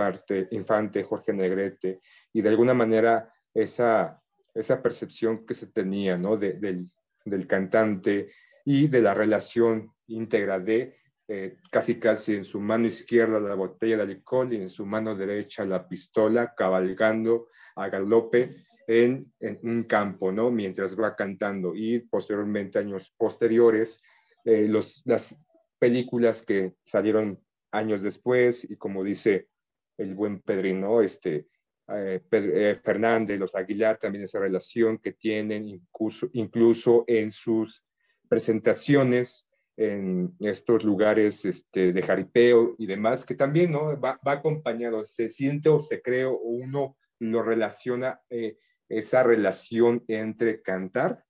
Infante, 0.51 1.03
Jorge 1.03 1.33
Negrete, 1.33 2.01
y 2.31 2.43
de 2.43 2.49
alguna 2.51 2.75
manera 2.75 3.33
esa, 3.55 4.23
esa 4.55 4.83
percepción 4.83 5.47
que 5.47 5.55
se 5.55 5.69
tenía, 5.69 6.19
¿no? 6.19 6.37
De, 6.37 6.53
del, 6.53 6.87
del, 7.25 7.47
cantante 7.47 8.31
y 8.67 8.89
de 8.89 9.01
la 9.01 9.15
relación 9.15 9.91
íntegra 10.09 10.61
de 10.61 10.99
eh, 11.27 11.57
casi 11.71 11.99
casi 11.99 12.35
en 12.35 12.45
su 12.45 12.61
mano 12.61 12.87
izquierda 12.87 13.41
la 13.41 13.55
botella 13.55 13.97
de 13.97 14.13
alcohol 14.13 14.53
y 14.53 14.57
en 14.57 14.69
su 14.69 14.85
mano 14.85 15.17
derecha 15.17 15.65
la 15.65 15.89
pistola, 15.89 16.55
cabalgando 16.55 17.49
a 17.77 17.89
galope 17.89 18.67
en, 18.87 19.33
en 19.41 19.59
un 19.63 19.85
campo, 19.85 20.31
¿no? 20.33 20.51
Mientras 20.51 21.01
va 21.01 21.17
cantando. 21.17 21.75
Y 21.75 22.01
posteriormente, 22.01 22.79
años 22.79 23.15
posteriores, 23.17 24.03
eh, 24.45 24.69
los, 24.69 25.03
las 25.07 25.39
películas 25.79 26.45
que 26.45 26.75
salieron 26.85 27.43
años 27.71 28.03
después 28.03 28.69
y 28.69 28.77
como 28.77 29.05
dice 29.05 29.49
el 29.97 30.15
buen 30.15 30.41
Pedrino, 30.41 31.01
este, 31.01 31.49
eh, 31.89 32.23
eh, 32.31 32.81
Fernández, 32.83 33.39
los 33.39 33.55
Aguilar, 33.55 33.99
también 33.99 34.25
esa 34.25 34.39
relación 34.39 34.99
que 34.99 35.13
tienen 35.13 35.69
incluso, 35.69 36.29
incluso 36.33 37.05
en 37.07 37.33
sus 37.33 37.85
presentaciones 38.29 39.49
en 39.77 40.35
estos 40.41 40.83
lugares 40.83 41.45
este, 41.45 41.93
de 41.93 42.03
jaripeo 42.03 42.75
y 42.79 42.87
demás, 42.87 43.25
que 43.25 43.37
también 43.37 43.71
¿no? 43.71 43.99
va, 44.01 44.19
va, 44.27 44.33
acompañado, 44.33 45.05
se 45.05 45.29
siente 45.29 45.69
o 45.69 45.79
se 45.79 46.03
cree 46.03 46.25
o 46.25 46.37
uno 46.37 46.97
lo 47.21 47.43
relaciona 47.43 48.21
eh, 48.29 48.59
esa 48.89 49.23
relación 49.23 50.05
entre 50.09 50.63
cantar 50.63 51.25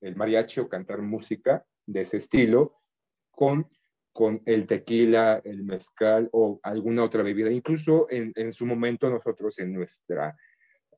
el 0.00 0.16
mariachi 0.16 0.60
o 0.60 0.68
cantar 0.68 1.02
música 1.02 1.66
de 1.84 2.00
ese 2.00 2.16
estilo 2.16 2.80
con, 3.36 3.68
con 4.12 4.42
el 4.46 4.66
tequila, 4.66 5.40
el 5.44 5.62
mezcal 5.62 6.28
o 6.32 6.58
alguna 6.62 7.04
otra 7.04 7.22
bebida. 7.22 7.52
Incluso 7.52 8.08
en, 8.10 8.32
en 8.34 8.52
su 8.52 8.66
momento 8.66 9.08
nosotros 9.08 9.58
en 9.60 9.74
nuestros 9.74 10.32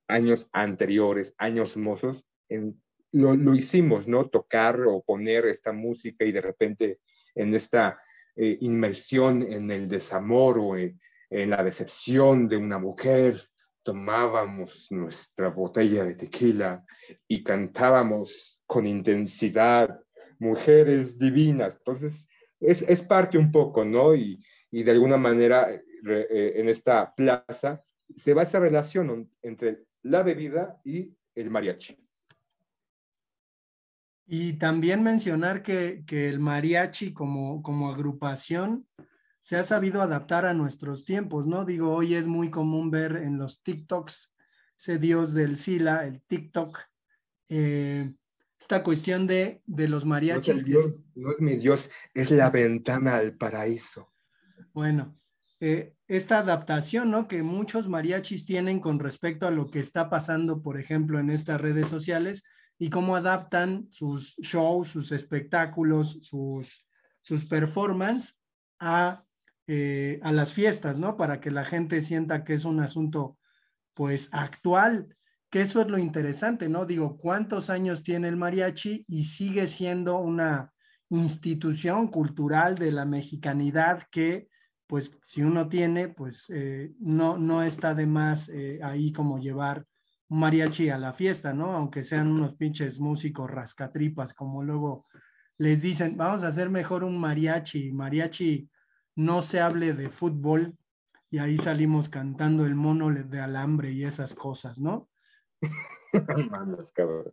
años 0.06 0.48
anteriores, 0.52 1.34
años 1.36 1.76
mozos, 1.76 2.24
en, 2.48 2.80
lo, 3.12 3.34
lo, 3.34 3.54
hicimos, 3.54 4.06
¿no? 4.06 4.28
Tocar 4.28 4.80
o 4.86 5.02
poner 5.02 5.46
esta 5.46 5.72
música 5.72 6.24
y 6.24 6.32
de 6.32 6.40
repente 6.40 7.00
en 7.34 7.54
esta 7.54 8.00
eh, 8.36 8.56
inmersión 8.60 9.42
en 9.42 9.70
el 9.70 9.88
desamor 9.88 10.58
o 10.58 10.76
en, 10.76 11.00
en, 11.30 11.50
la 11.50 11.64
decepción 11.64 12.46
de 12.46 12.56
una 12.56 12.78
mujer, 12.78 13.42
tomábamos 13.82 14.88
nuestra 14.90 15.48
botella 15.48 16.04
de 16.04 16.14
tequila 16.14 16.84
y 17.26 17.42
cantábamos 17.42 18.60
con 18.66 18.86
intensidad, 18.86 19.98
mujeres 20.38 21.18
divinas. 21.18 21.76
Entonces, 21.76 22.28
es, 22.60 22.82
es 22.82 23.02
parte 23.02 23.38
un 23.38 23.50
poco, 23.52 23.84
¿no? 23.84 24.14
Y, 24.14 24.44
y 24.70 24.82
de 24.82 24.90
alguna 24.90 25.16
manera 25.16 25.70
eh, 25.70 26.52
en 26.56 26.68
esta 26.68 27.14
plaza 27.14 27.82
se 28.14 28.34
va 28.34 28.42
esa 28.42 28.60
relación 28.60 29.30
entre 29.42 29.84
la 30.02 30.22
bebida 30.22 30.80
y 30.84 31.14
el 31.34 31.50
mariachi. 31.50 31.96
Y 34.26 34.54
también 34.54 35.02
mencionar 35.02 35.62
que, 35.62 36.04
que 36.06 36.28
el 36.28 36.38
mariachi 36.38 37.12
como, 37.12 37.62
como 37.62 37.90
agrupación 37.90 38.86
se 39.40 39.56
ha 39.56 39.64
sabido 39.64 40.02
adaptar 40.02 40.44
a 40.44 40.52
nuestros 40.52 41.04
tiempos, 41.04 41.46
¿no? 41.46 41.64
Digo, 41.64 41.94
hoy 41.94 42.14
es 42.14 42.26
muy 42.26 42.50
común 42.50 42.90
ver 42.90 43.16
en 43.16 43.38
los 43.38 43.62
TikToks 43.62 44.34
ese 44.78 44.98
dios 44.98 45.32
del 45.32 45.56
Sila, 45.56 46.06
el 46.06 46.20
TikTok, 46.22 46.78
eh, 47.48 48.12
esta 48.60 48.82
cuestión 48.82 49.26
de, 49.26 49.62
de 49.66 49.88
los 49.88 50.04
mariachis. 50.04 50.54
No 50.54 50.60
es, 50.60 50.64
dios, 50.64 51.04
no 51.14 51.30
es 51.30 51.40
mi 51.40 51.56
dios, 51.56 51.90
es 52.14 52.30
la 52.30 52.50
ventana 52.50 53.16
al 53.16 53.36
paraíso. 53.36 54.12
Bueno, 54.72 55.16
eh, 55.60 55.94
esta 56.06 56.38
adaptación, 56.38 57.10
¿no? 57.10 57.28
Que 57.28 57.42
muchos 57.42 57.88
mariachis 57.88 58.46
tienen 58.46 58.80
con 58.80 58.98
respecto 58.98 59.46
a 59.46 59.50
lo 59.50 59.68
que 59.70 59.80
está 59.80 60.08
pasando, 60.10 60.62
por 60.62 60.78
ejemplo, 60.78 61.18
en 61.18 61.30
estas 61.30 61.60
redes 61.60 61.88
sociales 61.88 62.44
y 62.78 62.90
cómo 62.90 63.16
adaptan 63.16 63.86
sus 63.90 64.36
shows, 64.36 64.88
sus 64.88 65.12
espectáculos, 65.12 66.18
sus, 66.22 66.86
sus 67.22 67.44
performances 67.44 68.40
a, 68.78 69.24
eh, 69.66 70.20
a 70.22 70.32
las 70.32 70.52
fiestas, 70.52 70.98
¿no? 70.98 71.16
Para 71.16 71.40
que 71.40 71.50
la 71.50 71.64
gente 71.64 72.00
sienta 72.00 72.44
que 72.44 72.54
es 72.54 72.64
un 72.64 72.80
asunto, 72.80 73.38
pues, 73.94 74.28
actual, 74.32 75.16
que 75.50 75.62
eso 75.62 75.80
es 75.80 75.88
lo 75.88 75.98
interesante, 75.98 76.68
¿no? 76.68 76.84
Digo, 76.84 77.16
¿cuántos 77.16 77.70
años 77.70 78.02
tiene 78.02 78.28
el 78.28 78.36
mariachi 78.36 79.04
y 79.08 79.24
sigue 79.24 79.66
siendo 79.66 80.18
una 80.18 80.72
institución 81.10 82.08
cultural 82.08 82.74
de 82.74 82.92
la 82.92 83.06
mexicanidad 83.06 84.02
que, 84.10 84.48
pues, 84.86 85.10
si 85.24 85.42
uno 85.42 85.68
tiene, 85.68 86.08
pues, 86.08 86.46
eh, 86.50 86.92
no, 87.00 87.38
no 87.38 87.62
está 87.62 87.94
de 87.94 88.06
más 88.06 88.48
eh, 88.50 88.80
ahí 88.82 89.12
como 89.12 89.38
llevar 89.38 89.86
un 90.28 90.40
mariachi 90.40 90.90
a 90.90 90.98
la 90.98 91.14
fiesta, 91.14 91.54
¿no? 91.54 91.72
Aunque 91.72 92.02
sean 92.02 92.28
unos 92.28 92.54
pinches 92.56 93.00
músicos 93.00 93.50
rascatripas, 93.50 94.34
como 94.34 94.62
luego 94.62 95.06
les 95.56 95.80
dicen, 95.80 96.16
vamos 96.16 96.44
a 96.44 96.48
hacer 96.48 96.68
mejor 96.68 97.04
un 97.04 97.18
mariachi, 97.18 97.90
mariachi 97.92 98.70
no 99.16 99.42
se 99.42 99.60
hable 99.60 99.94
de 99.94 100.10
fútbol, 100.10 100.76
y 101.30 101.38
ahí 101.38 101.58
salimos 101.58 102.08
cantando 102.08 102.64
el 102.64 102.74
mono 102.74 103.10
de 103.10 103.40
alambre 103.40 103.92
y 103.92 104.04
esas 104.04 104.34
cosas, 104.34 104.78
¿no? 104.78 105.08
Manos, 106.50 106.92
cabrón. 106.92 107.32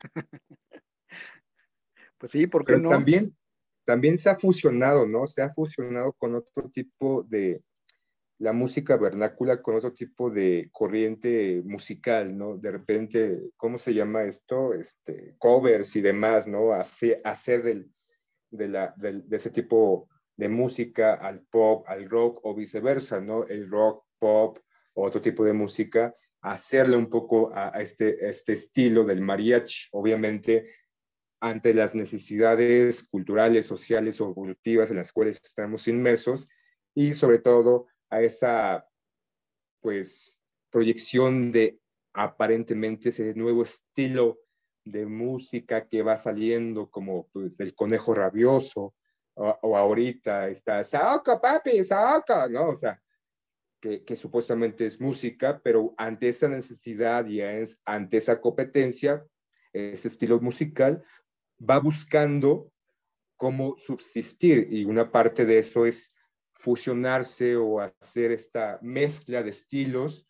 Pues 2.18 2.32
sí, 2.32 2.46
¿por 2.46 2.64
qué 2.64 2.72
Pero 2.72 2.84
no? 2.84 2.88
También, 2.88 3.36
también 3.84 4.16
se 4.16 4.30
ha 4.30 4.36
fusionado, 4.36 5.06
¿no? 5.06 5.26
Se 5.26 5.42
ha 5.42 5.52
fusionado 5.52 6.14
con 6.14 6.34
otro 6.34 6.70
tipo 6.70 7.22
de, 7.24 7.62
la 8.38 8.52
música 8.52 8.96
vernácula 8.96 9.62
con 9.62 9.76
otro 9.76 9.92
tipo 9.92 10.30
de 10.30 10.68
corriente 10.70 11.62
musical, 11.64 12.36
¿no? 12.36 12.56
De 12.58 12.70
repente, 12.70 13.50
¿cómo 13.56 13.78
se 13.78 13.94
llama 13.94 14.24
esto? 14.24 14.74
Este, 14.74 15.34
covers 15.38 15.96
y 15.96 16.02
demás, 16.02 16.46
¿no? 16.46 16.72
Hacer, 16.72 17.20
hacer 17.24 17.62
del, 17.62 17.90
de, 18.50 18.68
la, 18.68 18.94
del, 18.96 19.26
de 19.28 19.36
ese 19.36 19.50
tipo 19.50 20.08
de 20.36 20.48
música 20.50 21.14
al 21.14 21.40
pop, 21.40 21.84
al 21.88 22.08
rock 22.10 22.40
o 22.42 22.54
viceversa, 22.54 23.20
¿no? 23.20 23.44
El 23.44 23.70
rock, 23.70 24.04
pop, 24.18 24.58
otro 24.94 25.20
tipo 25.22 25.44
de 25.44 25.54
música, 25.54 26.14
hacerle 26.52 26.96
un 26.96 27.10
poco 27.10 27.50
a, 27.52 27.70
este, 27.80 28.28
este 28.28 28.52
estilo 28.52 29.04
del 29.04 29.20
mariachi, 29.20 29.88
obviamente 29.92 30.70
ante 31.40 31.74
las 31.74 31.94
necesidades 31.94 33.06
culturales, 33.08 33.66
sociales 33.66 34.20
o 34.20 34.30
evolutivas 34.30 34.90
en 34.90 34.96
las 34.96 35.12
cuales 35.12 35.40
estamos 35.44 35.86
inmersos 35.88 36.48
y 36.94 37.14
sobre 37.14 37.40
todo 37.40 37.88
a 38.10 38.22
esa 38.22 38.88
pues 39.80 40.40
proyección 40.70 41.52
de 41.52 41.78
aparentemente 42.14 43.10
ese 43.10 43.34
nuevo 43.34 43.64
estilo 43.64 44.38
de 44.84 45.04
música 45.04 45.88
que 45.88 46.02
va 46.02 46.16
saliendo 46.16 46.88
como 46.90 47.28
pues 47.32 47.58
el 47.60 47.74
conejo 47.74 48.14
rabioso 48.14 48.94
o, 49.34 49.58
o 49.62 49.76
ahorita 49.76 50.48
está 50.48 50.84
saca 50.84 51.40
papi 51.40 51.84
saca 51.84 52.48
no 52.48 52.70
o 52.70 52.74
sea 52.74 52.98
que, 54.04 54.16
supuestamente 54.16 54.86
es 54.86 55.00
música 55.00 55.60
pero 55.62 55.94
ante 55.96 56.28
esa 56.28 56.48
necesidad 56.48 57.26
y 57.26 57.40
ante 57.84 58.16
esa 58.16 58.40
competencia 58.40 59.24
ese 59.76 60.08
estilo 60.08 60.40
musical, 60.40 61.04
va 61.58 61.78
buscando 61.78 62.72
cómo 63.36 63.76
subsistir 63.76 64.68
y 64.70 64.84
una 64.84 65.10
parte 65.10 65.44
de 65.44 65.58
eso 65.58 65.86
es 65.86 66.12
fusionarse 66.54 67.56
o 67.56 67.80
hacer 67.80 68.32
esta 68.32 68.78
mezcla 68.82 69.42
de 69.42 69.50
estilos 69.50 70.26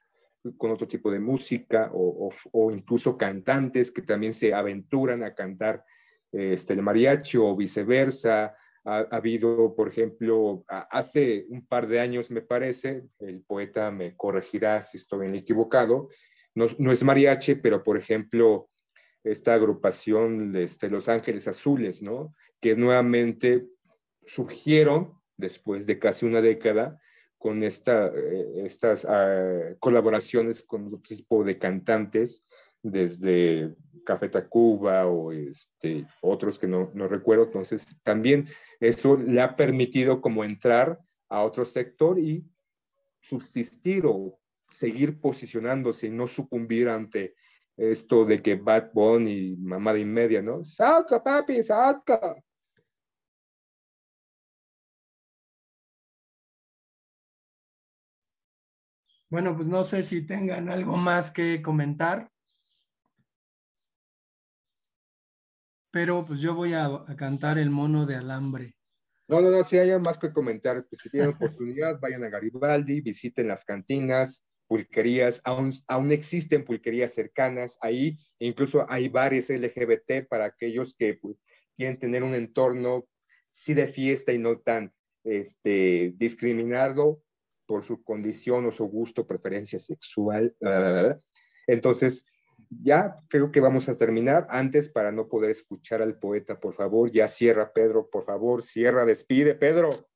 con 0.58 0.70
otro 0.70 0.86
tipo 0.86 1.10
de 1.10 1.20
música 1.20 1.90
o, 1.92 2.30
o, 2.52 2.70
incluso 2.70 3.16
cantantes 3.16 3.90
que 3.90 4.02
también 4.02 4.32
se 4.32 4.54
aventuran 4.54 5.22
a 5.22 5.34
cantar 5.34 5.84
este, 6.32 6.72
el 6.72 6.82
mariachi 6.82 7.36
o 7.36 7.54
viceversa. 7.56 8.54
Ha, 8.86 9.00
habido, 9.10 9.74
por 9.74 9.88
ejemplo, 9.88 10.64
hace 10.68 11.44
un 11.48 11.66
par 11.66 11.88
de 11.88 12.00
años, 12.00 12.30
me 12.30 12.40
parece, 12.40 13.04
el 13.18 13.42
poeta 13.42 13.90
me 13.90 14.16
corregirá 14.16 14.80
si 14.82 14.96
estoy 14.96 15.36
equivocado, 15.36 16.08
no, 16.54 16.66
no 16.78 16.92
es 16.92 17.02
mariachi, 17.02 17.56
pero 17.56 17.82
por 17.82 17.98
ejemplo, 17.98 18.70
esta 19.24 19.54
agrupación 19.54 20.52
de 20.52 20.62
este, 20.62 20.88
Los 20.88 21.08
Ángeles 21.08 21.48
Azules, 21.48 22.00
¿no? 22.00 22.34
Que 22.60 22.76
nuevamente 22.76 23.66
surgieron 24.24 25.12
después 25.36 25.86
de 25.86 25.98
casi 25.98 26.26
una 26.26 26.40
década 26.40 27.00
con 27.38 27.62
esta, 27.62 28.08
eh, 28.08 28.62
estas 28.64 29.04
ah, 29.04 29.74
colaboraciones 29.78 30.62
con 30.62 30.86
otro 30.86 31.00
tipo 31.00 31.44
de 31.44 31.58
cantantes, 31.58 32.44
desde 32.82 33.74
Café 34.04 34.28
Tacuba 34.28 35.06
o 35.06 35.32
este, 35.32 36.06
otros 36.20 36.58
que 36.58 36.66
no, 36.66 36.90
no 36.94 37.08
recuerdo. 37.08 37.44
Entonces, 37.44 37.86
también 38.02 38.46
eso 38.80 39.16
le 39.16 39.40
ha 39.40 39.56
permitido 39.56 40.20
como 40.20 40.44
entrar 40.44 40.98
a 41.28 41.42
otro 41.42 41.64
sector 41.64 42.18
y 42.18 42.44
subsistir 43.20 44.04
o 44.06 44.38
seguir 44.70 45.20
posicionándose 45.20 46.06
y 46.06 46.10
no 46.10 46.26
sucumbir 46.26 46.88
ante 46.88 47.34
esto 47.76 48.24
de 48.24 48.42
que 48.42 48.54
Bad 48.54 48.92
Bunny 48.92 49.32
y 49.32 49.56
mamá 49.56 49.92
de 49.92 50.04
media, 50.04 50.40
¿no? 50.42 50.64
Saca, 50.64 51.22
papi, 51.22 51.62
saca. 51.62 52.36
Bueno, 59.28 59.56
pues 59.56 59.66
no 59.66 59.82
sé 59.82 60.02
si 60.02 60.24
tengan 60.24 60.68
algo 60.70 60.96
más 60.96 61.30
que 61.32 61.60
comentar. 61.60 62.30
Pero 65.96 66.26
pues 66.26 66.42
yo 66.42 66.54
voy 66.54 66.74
a, 66.74 67.06
cantar 67.16 67.56
el 67.56 67.70
mono 67.70 68.04
de 68.04 68.16
alambre. 68.16 68.74
No, 69.28 69.40
no, 69.40 69.50
no, 69.50 69.64
si 69.64 69.78
hay 69.78 69.98
más 69.98 70.18
que 70.18 70.30
comentar, 70.30 70.84
pues 70.90 71.00
si 71.00 71.08
tienen 71.08 71.30
oportunidad, 71.30 71.98
vayan 72.02 72.22
a 72.22 72.28
Garibaldi, 72.28 73.00
visiten 73.00 73.48
las 73.48 73.64
cantinas, 73.64 74.44
pulquerías, 74.68 75.40
aún, 75.42 75.72
aún 75.88 76.12
existen 76.12 76.66
pulquerías 76.66 77.14
cercanas 77.14 77.78
ahí, 77.80 78.18
incluso 78.38 78.84
hay 78.90 79.08
bares 79.08 79.48
LGBT 79.48 80.28
para 80.28 80.44
aquellos 80.44 80.94
que 80.98 81.14
pues, 81.14 81.38
quieren 81.74 81.98
tener 81.98 82.24
un 82.24 82.34
entorno 82.34 83.06
sí 83.54 83.72
de 83.72 83.88
fiesta 83.88 84.34
y 84.34 84.38
no 84.38 84.58
tan 84.58 84.92
este, 85.24 86.12
discriminado 86.18 87.22
por 87.64 87.84
su 87.84 88.04
condición 88.04 88.66
o 88.66 88.70
su 88.70 88.84
gusto, 88.84 89.26
preferencia 89.26 89.78
sexual. 89.78 90.54
Entonces, 91.66 92.26
ya 92.70 93.16
creo 93.28 93.50
que 93.52 93.60
vamos 93.60 93.88
a 93.88 93.96
terminar. 93.96 94.46
Antes, 94.50 94.88
para 94.88 95.12
no 95.12 95.28
poder 95.28 95.50
escuchar 95.50 96.02
al 96.02 96.18
poeta, 96.18 96.58
por 96.58 96.74
favor, 96.74 97.10
ya 97.10 97.28
cierra, 97.28 97.72
Pedro, 97.72 98.08
por 98.10 98.24
favor, 98.24 98.62
cierra, 98.62 99.04
despide, 99.04 99.54
Pedro. 99.54 100.08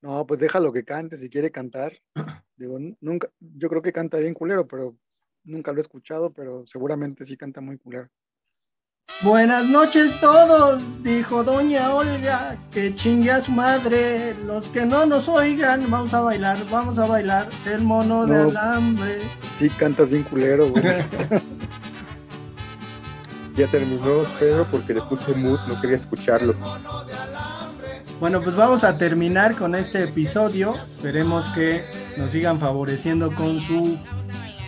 No, 0.00 0.26
pues 0.26 0.40
déjalo 0.40 0.72
que 0.72 0.84
cante, 0.84 1.18
si 1.18 1.30
quiere 1.30 1.50
cantar. 1.50 1.92
Digo, 2.56 2.78
nunca, 3.00 3.30
yo 3.38 3.68
creo 3.68 3.82
que 3.82 3.92
canta 3.92 4.18
bien 4.18 4.34
culero, 4.34 4.66
pero 4.66 4.96
nunca 5.44 5.72
lo 5.72 5.78
he 5.78 5.80
escuchado, 5.80 6.32
pero 6.32 6.66
seguramente 6.66 7.24
sí 7.24 7.36
canta 7.36 7.60
muy 7.60 7.78
culero. 7.78 8.08
Buenas 9.22 9.66
noches 9.66 10.18
todos, 10.20 10.82
dijo 11.04 11.44
doña 11.44 11.94
Olga, 11.94 12.56
que 12.72 12.92
chingue 12.92 13.30
a 13.30 13.40
su 13.40 13.52
madre. 13.52 14.34
Los 14.34 14.66
que 14.66 14.84
no 14.84 15.06
nos 15.06 15.28
oigan, 15.28 15.88
vamos 15.88 16.12
a 16.12 16.22
bailar, 16.22 16.58
vamos 16.68 16.98
a 16.98 17.06
bailar 17.06 17.48
el 17.66 17.82
mono 17.82 18.26
de 18.26 18.40
alambre. 18.40 19.20
Sí, 19.60 19.70
cantas 19.70 20.10
bien 20.10 20.24
culero, 20.24 20.70
güey. 20.70 20.82
ya 23.56 23.68
terminó, 23.68 24.24
Pedro, 24.40 24.66
porque 24.68 24.94
le 24.94 25.02
puse 25.02 25.32
mood, 25.34 25.60
no 25.68 25.80
quería 25.80 25.98
escucharlo. 25.98 26.56
Bueno, 28.18 28.40
pues 28.40 28.56
vamos 28.56 28.82
a 28.82 28.98
terminar 28.98 29.54
con 29.54 29.76
este 29.76 30.02
episodio. 30.02 30.74
Esperemos 30.74 31.48
que 31.50 31.84
nos 32.16 32.32
sigan 32.32 32.58
favoreciendo 32.58 33.32
con 33.32 33.60
su 33.60 33.98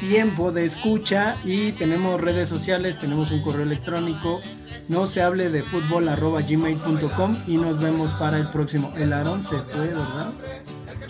tiempo 0.01 0.53
de 0.53 0.65
escucha 0.65 1.37
y 1.45 1.73
tenemos 1.73 2.21
redes 2.21 2.49
sociales, 2.49 2.99
tenemos 2.99 3.31
un 3.31 3.43
correo 3.43 3.63
electrónico, 3.63 4.41
no 4.89 5.07
se 5.07 5.23
hable 5.23 5.51
de 5.51 5.63
fútbol 5.63 6.09
arroba 6.09 6.43
gmail.com 6.43 7.37
y 7.47 7.57
nos 7.57 7.83
vemos 7.83 8.11
para 8.13 8.39
el 8.39 8.49
próximo. 8.49 8.93
El 8.97 9.13
Aarón 9.13 9.45
se 9.45 9.59
fue, 9.59 9.87
¿verdad? 9.87 10.33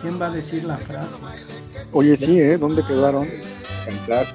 ¿Quién 0.01 0.21
va 0.21 0.27
a 0.27 0.31
decir 0.31 0.65
la 0.65 0.77
frase? 0.77 1.23
Oye, 1.93 2.17
sí, 2.17 2.39
¿eh? 2.39 2.59
¿Dónde 2.59 2.85
quedaron? 2.85 3.29
Cantar. 3.85 4.27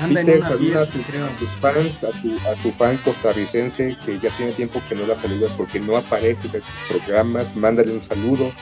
Anda 0.00 0.20
en 0.20 0.30
una 0.30 0.46
a, 0.46 0.86
tus 0.86 1.48
fans, 1.60 2.04
a 2.04 2.10
tu, 2.22 2.36
a 2.48 2.54
tu 2.62 2.70
fan 2.70 2.96
costarricense 2.98 3.96
que 4.04 4.18
ya 4.20 4.30
tiene 4.30 4.52
tiempo 4.52 4.80
que 4.88 4.94
no 4.94 5.04
la 5.06 5.16
saludas 5.16 5.52
porque 5.56 5.80
no 5.80 5.96
aparece 5.96 6.46
en 6.46 6.62
sus 6.62 7.02
programas, 7.02 7.56
mándale 7.56 7.92
un 7.92 8.02
saludo. 8.02 8.52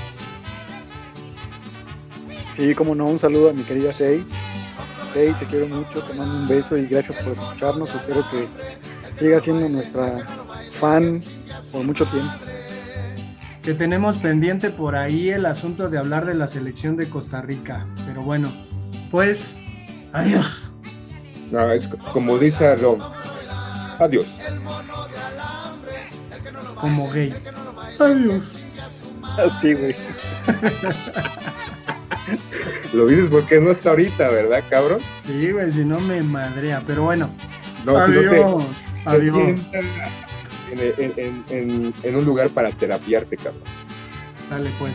Sí, 2.57 2.75
como 2.75 2.95
no, 2.95 3.05
un 3.05 3.19
saludo 3.19 3.51
a 3.51 3.53
mi 3.53 3.65
querida 3.65 3.93
Sei, 3.93 4.25
te 5.17 5.47
quiero 5.47 5.67
mucho, 5.67 6.03
te 6.03 6.13
mando 6.13 6.37
un 6.37 6.49
beso 6.49 6.77
y 6.77 6.87
gracias 6.87 7.17
por 7.23 7.33
escucharnos. 7.33 7.95
Espero 7.95 8.23
que 8.31 8.49
siga 9.19 9.41
siendo 9.41 9.67
nuestra 9.69 10.27
fan 10.79 11.23
por 11.73 11.85
mucho 11.85 12.05
tiempo. 12.07 12.33
Que 13.63 13.73
tenemos 13.73 14.19
pendiente 14.19 14.71
por 14.71 14.95
ahí 14.95 15.31
el 15.31 15.47
asunto 15.47 15.89
de 15.89 15.99
hablar 15.99 16.27
de 16.27 16.35
la 16.35 16.49
selección 16.49 16.97
de 16.97 17.09
Costa 17.09 17.41
Rica. 17.41 17.87
Pero 18.07 18.23
bueno, 18.23 18.53
pues 19.11 19.59
adiós. 20.13 20.71
No, 21.51 21.73
es 21.73 21.89
como 22.13 22.37
dice 22.39 22.77
Ron. 22.77 23.01
Adiós. 23.99 24.27
Como 26.75 27.11
gay. 27.11 27.35
Adiós. 27.99 28.53
Así, 29.39 29.73
güey. 29.73 29.97
Lo 32.97 33.07
dices 33.07 33.29
porque 33.29 33.61
no 33.61 33.71
está 33.73 33.91
ahorita, 33.91 34.31
¿verdad, 34.31 34.65
cabrón? 34.71 35.01
Sí, 35.27 35.53
güey, 35.53 35.71
si 35.71 35.85
no 35.85 36.01
me 36.01 36.23
madrea, 36.23 36.83
pero 36.87 37.03
bueno. 37.03 37.29
No, 37.85 37.95
adiós. 37.99 38.65
adiós. 39.05 39.61
En, 40.73 42.17
un 42.17 42.25
lugar 42.25 42.49
para 42.49 42.71
terapiarte, 42.71 43.37
cabrón. 43.37 43.63
Dale, 44.49 44.71
pues. 44.79 44.95